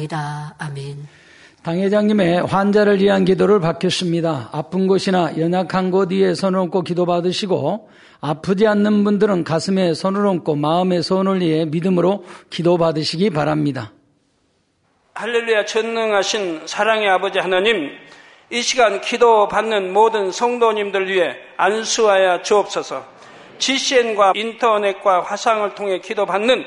[0.58, 1.06] 아멘.
[1.62, 4.48] 당 회장님의 환자를 위한 기도를 받겠습니다.
[4.52, 7.90] 아픈 곳이나 연약한 곳 위에 손을 얹고 기도 받으시고
[8.22, 13.92] 아프지 않는 분들은 가슴에 손을 얹고 마음에 손을 위해 믿음으로 기도 받으시기 바랍니다.
[15.14, 17.90] 할렐루야 전능하신 사랑의 아버지 하나님
[18.48, 23.04] 이 시간 기도 받는 모든 성도님들 위해 안수하여 주옵소서
[23.58, 26.64] GCN과 인터넷과 화상을 통해 기도 받는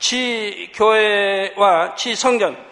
[0.00, 2.71] 지교회와 지성전